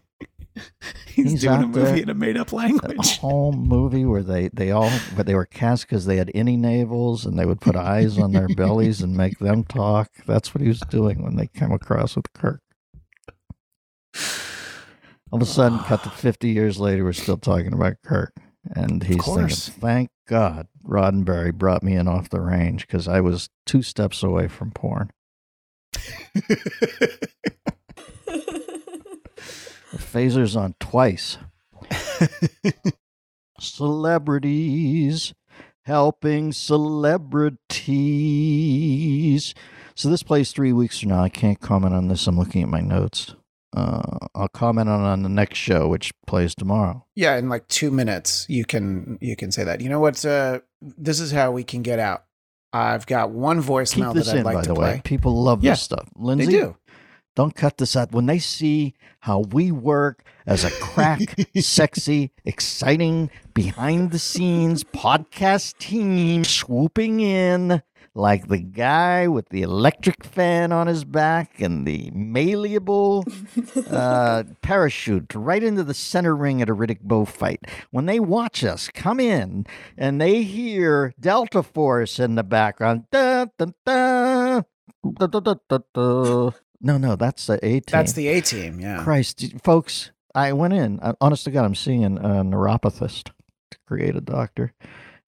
[1.08, 2.98] He's, doing a movie in a made up language.
[2.98, 6.58] A whole movie where they they all but they were cast because they had any
[6.58, 10.12] navels and they would put eyes on their bellies and make them talk.
[10.26, 12.62] That's what he was doing when they came across with Kirk.
[15.32, 18.34] All of a sudden, cut to fifty years later, we're still talking about Kirk,
[18.76, 23.50] and he's thinking, "Thank God Roddenberry brought me in off the range because I was
[23.66, 25.12] two steps away from porn."
[29.92, 31.38] The phaser's on twice.
[33.60, 35.34] Celebrities
[35.84, 37.60] helping celebrities.
[39.96, 41.24] So this plays three weeks from now.
[41.24, 42.28] I can't comment on this.
[42.28, 43.34] I'm looking at my notes.
[43.76, 47.06] Uh, I'll comment on on the next show, which plays tomorrow.
[47.16, 49.82] Yeah, in like two minutes, you can you can say that.
[49.82, 50.24] You know what?
[50.26, 52.24] Uh, this is how we can get out.
[52.72, 54.94] I've got one voicemail that I'd in, like by to the play.
[54.94, 55.02] way.
[55.04, 56.08] People love Yeah, this stuff.
[56.16, 56.78] They Lindsey, do.
[57.40, 58.12] Don't cut this out.
[58.12, 65.78] When they see how we work as a crack, sexy, exciting, behind the scenes podcast
[65.78, 67.82] team swooping in
[68.14, 73.24] like the guy with the electric fan on his back and the malleable
[73.90, 77.62] uh, parachute right into the center ring at a Riddick Bowe fight.
[77.90, 79.66] When they watch us come in
[79.98, 84.62] and they hear Delta Force in the background, da, da, da,
[86.82, 87.84] no, no, that's the A team.
[87.92, 88.80] That's the A team.
[88.80, 89.04] Yeah.
[89.04, 90.12] Christ, folks.
[90.36, 91.00] I went in.
[91.00, 92.10] uh, Honest to God, I'm seeing a
[92.44, 93.32] neuropathist
[93.72, 94.74] to create a doctor.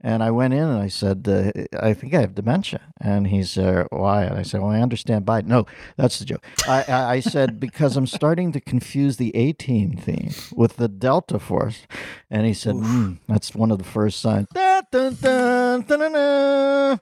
[0.04, 2.82] And I went in and I said, uh, I think I have dementia.
[3.00, 4.24] And he's, uh, why?
[4.24, 5.46] And I said, well, I understand Biden.
[5.46, 6.44] No, that's the joke.
[6.68, 10.88] I, I, I said, because I'm starting to confuse the A team theme with the
[10.88, 11.86] Delta Force.
[12.32, 14.48] And he said, hmm, that's one of the first signs.
[14.54, 17.00] Dun, dun, dun, dun, dun.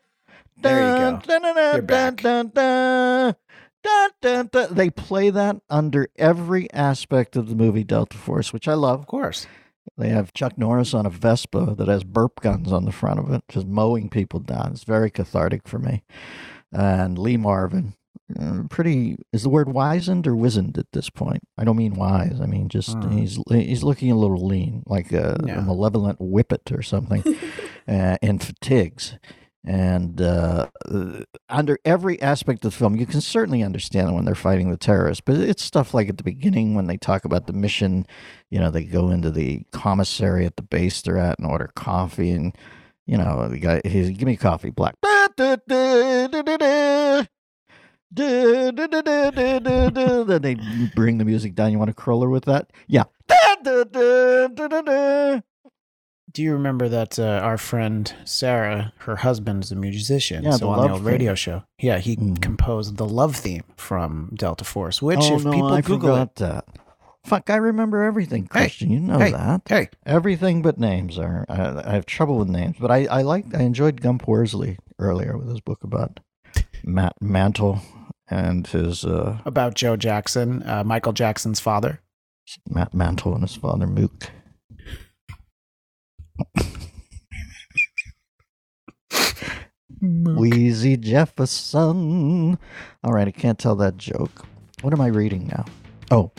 [0.62, 1.22] There you go.
[1.74, 2.22] You're back.
[3.84, 4.74] Dun, dun, dun.
[4.76, 9.00] They play that under every aspect of the movie Delta Force, which I love.
[9.02, 9.48] Of course.
[9.98, 13.32] They have Chuck Norris on a Vespa that has burp guns on the front of
[13.32, 14.72] it, just mowing people down.
[14.72, 16.04] It's very cathartic for me.
[16.72, 17.96] And Lee Marvin,
[18.40, 21.42] uh, pretty is the word wizened or wizened at this point?
[21.58, 22.40] I don't mean wise.
[22.40, 23.10] I mean just Hmm.
[23.18, 25.60] he's he's looking a little lean, like a, Yeah.
[25.60, 27.24] a malevolent whippet or something,
[27.88, 29.18] uh, in fatigues.
[29.66, 34.36] And uh, uh, under every aspect of the film, you can certainly understand when they're
[34.36, 35.22] fighting the terrorists.
[35.26, 38.06] But it's stuff like at the beginning when they talk about the mission.
[38.50, 42.32] You know, they go into the commissary at the base they're at and order coffee,
[42.32, 42.58] and
[43.06, 44.96] you know, the guy he's give me coffee, black.
[48.12, 48.76] Then
[50.42, 50.56] they
[50.96, 51.72] bring the music down.
[51.72, 52.72] You want to curl her with that?
[52.88, 53.04] Yeah.
[56.32, 60.44] Do you remember that uh, our friend Sarah, her husband is a musician?
[60.44, 61.08] Yeah, so the on the old theme.
[61.08, 62.42] radio show, yeah, he Mhm.
[62.42, 65.02] composed the love theme from Delta Force.
[65.02, 66.66] Which, oh if no, people I Google forgot that.
[67.26, 68.90] Fuck, I remember everything, Christian.
[68.92, 69.62] you know hey, that.
[69.68, 71.46] hey, Everything but names are.
[71.50, 75.38] I, I have trouble with names, but I I like I enjoyed Gump Worsley earlier
[75.38, 76.20] with his book about
[76.84, 77.82] Matt Mantle
[78.30, 82.02] and his uh, about Joe Jackson, uh, Michael Jackson's father.
[82.70, 84.32] Matt Mantle and his father Mook.
[90.02, 92.58] Weezy Jefferson.
[93.04, 94.46] All right, I can't tell that joke.
[94.82, 95.66] What am I reading now?
[96.12, 96.32] Oh,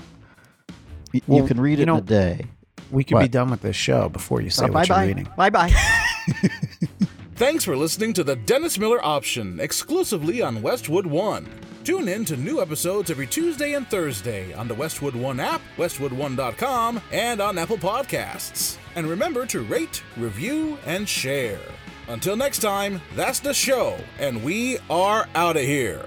[1.12, 2.46] y- you can read you it in know- a day.
[2.90, 5.06] We could be done with this show before you say bye what you're bye.
[5.06, 5.28] reading.
[5.36, 5.70] Bye bye.
[7.36, 11.48] Thanks for listening to the Dennis Miller Option exclusively on Westwood One.
[11.90, 17.00] Tune in to new episodes every Tuesday and Thursday on the Westwood One app, westwood1.com,
[17.10, 18.78] and on Apple Podcasts.
[18.94, 21.58] And remember to rate, review, and share.
[22.06, 26.06] Until next time, that's the show, and we are out of here.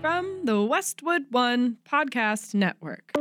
[0.00, 3.12] From the Westwood One Podcast Network.